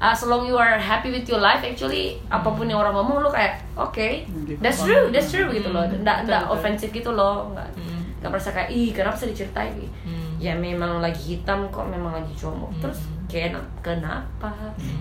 as 0.00 0.20
long 0.24 0.48
you 0.48 0.56
are 0.56 0.80
happy 0.80 1.12
with 1.12 1.28
your 1.28 1.38
life 1.38 1.60
actually 1.60 2.16
apa 2.26 2.48
pun 2.50 2.64
yang 2.64 2.80
orang 2.80 2.96
ngomong 2.96 3.20
lu 3.20 3.28
kayak 3.28 3.60
oke 3.76 4.08
that's 4.58 4.80
true 4.80 5.12
that's 5.14 5.30
true 5.30 5.46
begitu 5.46 5.70
loh. 5.70 5.86
Nggak 5.86 6.26
nggak 6.26 6.42
betul. 6.48 6.54
ofensif 6.56 6.88
gitu 6.90 7.10
loh 7.14 7.54
nggak 7.54 7.68
Hmm. 7.78 8.02
nggak 8.20 8.30
merasa 8.32 8.50
kayak 8.50 8.68
ih 8.68 8.90
kenapa 8.92 9.16
saya 9.16 9.30
diceritain? 9.32 9.72
Hmm. 10.04 10.36
ya 10.40 10.56
memang 10.56 11.04
lagi 11.04 11.36
hitam 11.36 11.68
kok 11.68 11.84
memang 11.84 12.16
lagi 12.16 12.32
cowok. 12.32 12.72
Terus 12.80 13.00
kayak 13.28 13.54
kenapa? 13.84 14.48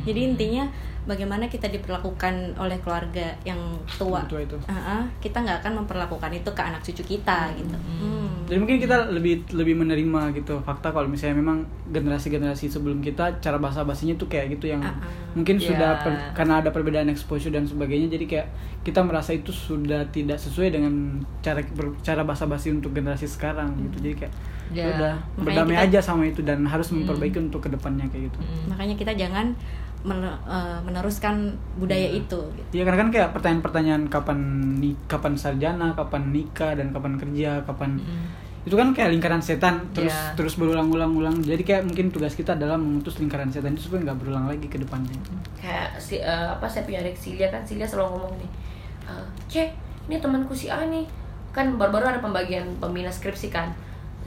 Jadi 0.04 0.36
intinya 0.36 0.68
bagaimana 1.10 1.46
kita 1.46 1.66
diperlakukan 1.68 2.34
oleh 2.56 2.78
keluarga 2.78 3.26
yang 3.44 3.58
tua, 3.92 4.22
Yang 4.22 4.30
tua 4.30 4.42
itu. 4.44 4.58
Ah, 4.64 4.78
ah, 4.96 5.04
kita 5.18 5.38
nggak 5.40 5.58
akan 5.60 5.74
memperlakukan 5.80 6.30
itu 6.32 6.50
ke 6.50 6.62
anak 6.62 6.80
cucu 6.80 7.04
kita 7.08 7.50
gitu 7.56 7.74
Hmm. 7.98 8.46
Jadi 8.46 8.58
mungkin 8.58 8.78
kita 8.80 9.10
lebih 9.10 9.46
lebih 9.52 9.76
menerima 9.76 10.34
gitu 10.34 10.58
fakta 10.60 10.90
kalau 10.90 11.06
misalnya 11.06 11.38
memang 11.38 11.62
generasi-generasi 11.90 12.66
sebelum 12.68 12.98
kita 13.00 13.38
cara 13.38 13.58
bahasa 13.58 13.82
basinya 13.84 14.14
tuh 14.16 14.26
kayak 14.28 14.50
gitu 14.52 14.70
yang 14.70 14.82
Ah, 14.82 14.94
ah. 14.96 15.10
mungkin 15.34 15.58
Ya. 15.58 15.66
sudah 15.68 15.92
per- 16.00 16.34
karena 16.34 16.54
ada 16.58 16.70
perbedaan 16.70 17.06
exposure 17.08 17.52
dan 17.52 17.64
sebagainya 17.64 18.10
jadi 18.10 18.26
kayak 18.26 18.48
kita 18.82 19.02
merasa 19.02 19.32
itu 19.32 19.50
sudah 19.50 20.02
tidak 20.08 20.38
sesuai 20.38 20.72
dengan 20.72 20.94
cara 21.40 21.62
cara 22.00 22.22
bahasa 22.24 22.46
basi 22.46 22.72
untuk 22.72 22.90
generasi 22.92 23.26
sekarang 23.26 23.74
gitu 23.84 23.98
jadi 24.02 24.16
kayak 24.20 24.34
Ya. 24.70 24.86
ya 24.86 24.90
udah 24.92 25.14
berdamai 25.40 25.74
kita- 25.76 25.86
aja 25.88 26.00
sama 26.04 26.24
itu 26.24 26.42
dan 26.42 26.62
harus 26.64 26.90
memperbaiki 26.92 27.38
untuk 27.40 27.58
ke 27.60 27.70
depannya 27.70 28.06
kayak 28.08 28.30
gitu. 28.30 28.40
makanya 28.68 28.94
kita 28.96 29.14
jangan 29.16 29.54
meneruskan 30.02 31.36
budaya 31.76 32.08
Iya. 32.08 32.22
itu 32.22 32.40
gitu. 32.54 32.70
Iya 32.72 32.84
karena 32.84 33.00
kan 33.00 33.10
kayak 33.10 33.30
pertanyaan-pertanyaan 33.32 34.04
kapan 34.08 34.40
nih 34.78 34.96
kapan 35.06 35.34
sarjana, 35.36 35.92
kapan 35.92 36.24
nikah 36.30 36.72
dan 36.74 36.90
kapan 36.90 37.14
kerja, 37.16 37.60
kapan 37.64 38.00
itu 38.62 38.76
kan 38.76 38.92
kayak 38.92 39.10
lingkaran 39.10 39.40
setan 39.40 39.80
terus 39.92 40.12
Iya. 40.12 40.36
terus 40.36 40.54
berulang-ulang-ulang. 40.56 41.40
Jadi 41.42 41.64
kayak 41.64 41.84
mungkin 41.86 42.10
tugas 42.10 42.32
kita 42.34 42.54
adalah 42.54 42.76
memutus 42.76 43.18
lingkaran 43.18 43.48
setan 43.48 43.74
itu 43.74 43.88
supaya 43.88 44.04
nggak 44.06 44.20
berulang 44.20 44.46
lagi 44.46 44.66
ke 44.66 44.78
depannya. 44.78 45.16
kayak 45.56 45.96
si 45.96 46.16
eh, 46.16 46.28
apa 46.50 46.64
saya 46.64 46.84
punya 46.84 47.00
adik 47.00 47.16
Silia 47.16 47.48
kan 47.48 47.60
Silia 47.62 47.84
selalu 47.84 48.10
ngomong 48.14 48.34
nih 48.38 48.50
eh, 49.06 49.26
cek 49.48 49.70
ini 50.06 50.16
temanku 50.18 50.52
si 50.52 50.68
A 50.68 50.80
nih 50.82 51.04
kan 51.50 51.76
baru-baru 51.76 52.06
ada 52.08 52.20
pembagian 52.20 52.64
pembina 52.78 53.10
skripsi 53.10 53.50
kan 53.50 53.68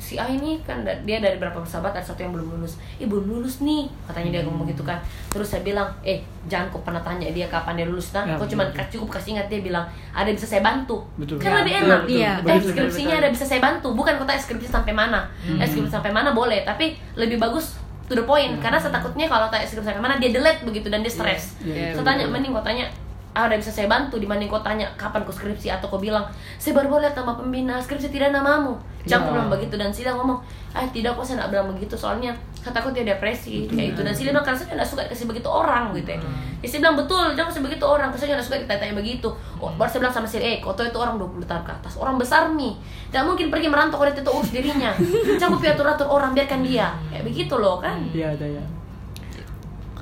si 0.01 0.19
A 0.19 0.27
ini 0.27 0.59
kan 0.67 0.83
dia 0.83 1.19
dari 1.23 1.39
berapa 1.39 1.55
bersahabat 1.55 1.95
ada 1.95 2.03
satu 2.03 2.21
yang 2.27 2.35
belum 2.35 2.59
lulus. 2.59 2.77
Eh 2.99 3.07
belum 3.07 3.23
lulus 3.29 3.63
nih 3.63 3.87
katanya 4.09 4.39
dia 4.39 4.43
ngomong 4.43 4.67
gitu 4.67 4.83
kan. 4.83 4.99
Terus 5.31 5.47
saya 5.47 5.63
bilang 5.63 5.87
eh 6.03 6.21
jangan 6.51 6.69
kau 6.75 6.83
pernah 6.83 6.99
tanya 7.01 7.31
dia 7.31 7.47
kapan 7.47 7.79
dia 7.79 7.87
lulus 7.87 8.11
nah. 8.11 8.27
Ya, 8.27 8.35
kau 8.35 8.45
betul, 8.45 8.59
cuma 8.59 8.87
cukup 8.91 9.09
kasih 9.15 9.39
ingat 9.39 9.47
dia 9.47 9.61
bilang 9.63 9.85
ada 10.11 10.27
yang 10.27 10.35
bisa 10.35 10.49
saya 10.51 10.63
bantu. 10.65 11.07
Betul, 11.17 11.39
kan 11.39 11.55
betul. 11.55 11.61
lebih 11.63 11.73
Betul, 11.73 11.87
enak 11.87 12.01
betul, 12.03 12.17
Iya. 12.19 12.33
betul, 12.43 12.51
eh 12.51 12.61
skripsinya 12.67 13.15
betul. 13.15 13.23
ada 13.23 13.29
bisa 13.31 13.45
saya 13.47 13.61
bantu. 13.63 13.89
Bukan 13.95 14.13
kau 14.19 14.27
tanya 14.27 14.41
skripsi 14.43 14.69
sampai 14.69 14.93
mana. 14.93 15.21
Eh 15.47 15.67
skripsi 15.67 15.93
sampai 15.93 16.11
mana 16.11 16.31
boleh 16.35 16.61
tapi 16.67 16.99
lebih 17.15 17.39
bagus 17.39 17.79
to 18.11 18.19
the 18.19 18.25
point. 18.27 18.59
Karena 18.59 18.77
saya 18.83 18.91
takutnya 18.91 19.31
kalau 19.31 19.47
tanya 19.49 19.65
skripsi 19.65 19.87
sampai 19.87 20.03
mana 20.03 20.19
dia 20.19 20.35
delete 20.35 20.67
begitu 20.67 20.91
dan 20.91 21.07
dia 21.07 21.13
stres. 21.15 21.57
Iya, 21.63 21.73
iya, 21.73 21.89
saya 21.95 22.05
tanya 22.05 22.27
mending 22.27 22.51
kau 22.51 22.65
tanya 22.65 22.91
ah 23.33 23.49
udah 23.49 23.57
bisa 23.57 23.73
saya 23.73 23.89
bantu 23.89 24.21
dibanding 24.21 24.45
kau 24.47 24.61
tanya 24.61 24.85
kapan 24.95 25.25
kau 25.25 25.33
skripsi 25.33 25.73
atau 25.73 25.89
kau 25.89 25.97
bilang 25.97 26.21
saya 26.61 26.77
baru 26.77 26.93
boleh 26.93 27.09
tambah 27.11 27.33
pembina 27.35 27.81
skripsi 27.81 28.09
tidak 28.09 28.29
namamu. 28.31 28.77
Jangan 29.03 29.25
Ya. 29.25 29.31
bilang 29.35 29.49
begitu 29.51 29.75
dan 29.75 29.91
Sila 29.91 30.15
ngomong 30.15 30.39
ah 30.73 30.85
tidak 30.89 31.17
kok 31.17 31.25
saya 31.25 31.43
tidak 31.43 31.51
bilang 31.51 31.67
begitu 31.75 31.95
soalnya 31.97 32.31
saya 32.55 32.71
takut 32.71 32.95
dia 32.95 33.03
depresi 33.03 33.67
kayak 33.67 33.97
itu 33.97 34.01
dan 34.01 34.15
Sila 34.15 34.31
bilang 34.31 34.47
karena 34.47 34.59
saya 34.61 34.69
tidak 34.77 34.87
suka 34.87 35.03
kasih 35.09 35.27
begitu 35.27 35.49
orang 35.49 35.91
gitu 35.97 36.13
ya. 36.13 36.21
Ya 36.63 36.67
saya 36.71 36.79
bilang 36.87 36.97
betul 37.01 37.25
jangan 37.35 37.49
kasih 37.51 37.63
begitu 37.67 37.85
orang 37.89 38.09
karena 38.13 38.21
saya 38.21 38.31
tidak 38.37 38.45
suka 38.47 38.57
ditanya 38.63 38.95
begitu. 38.95 39.29
Oh, 39.59 39.73
baru 39.75 39.89
saya 39.89 40.01
bilang 40.05 40.15
sama 40.15 40.29
Sila 40.29 40.45
eh 40.45 40.61
kau 40.61 40.77
itu 40.77 40.99
orang 41.01 41.17
20 41.17 41.43
tahun 41.43 41.63
ke 41.65 41.73
atas 41.73 41.95
orang 41.97 42.15
besar 42.21 42.53
nih. 42.53 42.77
Tidak 43.09 43.25
mungkin 43.25 43.49
pergi 43.49 43.67
merantau 43.73 43.97
kalau 43.97 44.13
dia 44.13 44.21
itu 44.21 44.31
urus 44.31 44.51
dirinya. 44.53 44.93
Jangan 45.41 45.57
piatur 45.59 45.89
atur 45.89 46.07
orang 46.07 46.37
biarkan 46.37 46.61
dia. 46.61 46.93
Kayak 47.09 47.25
begitu 47.27 47.55
loh 47.57 47.81
kan? 47.81 47.97
Iya 48.13 48.37
ada 48.37 48.47
ya. 48.47 48.63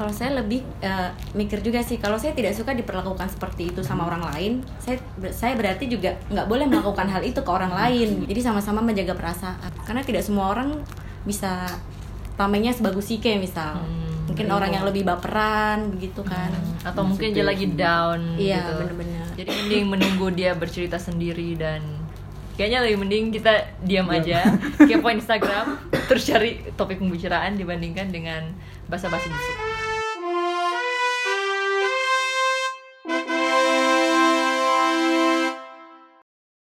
Kalau 0.00 0.16
saya 0.16 0.40
lebih 0.40 0.64
eh, 0.80 1.12
mikir 1.36 1.60
juga 1.60 1.84
sih, 1.84 2.00
kalau 2.00 2.16
saya 2.16 2.32
tidak 2.32 2.56
suka 2.56 2.72
diperlakukan 2.72 3.28
seperti 3.28 3.68
itu 3.68 3.84
sama 3.84 4.08
orang 4.08 4.32
lain, 4.32 4.52
saya 4.80 4.96
saya 5.28 5.52
berarti 5.60 5.92
juga 5.92 6.16
nggak 6.32 6.48
boleh 6.48 6.64
melakukan 6.64 7.04
hal 7.04 7.20
itu 7.20 7.44
ke 7.44 7.50
orang 7.52 7.68
lain. 7.68 8.24
Jadi 8.24 8.40
sama-sama 8.40 8.80
menjaga 8.80 9.12
perasaan, 9.12 9.68
karena 9.84 10.00
tidak 10.00 10.24
semua 10.24 10.56
orang 10.56 10.80
bisa 11.28 11.68
tamengnya 12.40 12.72
sebagus 12.72 13.12
Ike 13.12 13.36
misal. 13.36 13.76
Mungkin 14.24 14.48
orang 14.48 14.72
yang 14.72 14.88
lebih 14.88 15.04
baperan 15.04 15.92
begitu 15.92 16.24
kan. 16.24 16.48
atau 16.80 17.04
mungkin 17.04 17.36
dia 17.36 17.44
lagi 17.44 17.68
down 17.76 18.40
Iya, 18.40 18.64
gitu. 18.64 18.72
bener-bener. 18.80 19.26
jadi 19.36 19.50
mending 19.52 19.84
menunggu 19.84 20.26
dia 20.32 20.56
bercerita 20.56 20.96
sendiri 20.96 21.52
dan 21.52 21.84
kayaknya 22.56 22.88
lebih 22.88 23.04
mending 23.04 23.24
kita 23.36 23.68
diam 23.84 24.08
aja 24.08 24.48
kepo 24.88 25.12
Instagram 25.12 25.76
terus 26.08 26.24
cari 26.24 26.64
topik 26.80 26.96
pembicaraan 27.04 27.60
dibandingkan 27.60 28.08
dengan 28.08 28.48
basa-basi 28.88 29.28
busuk 29.28 29.69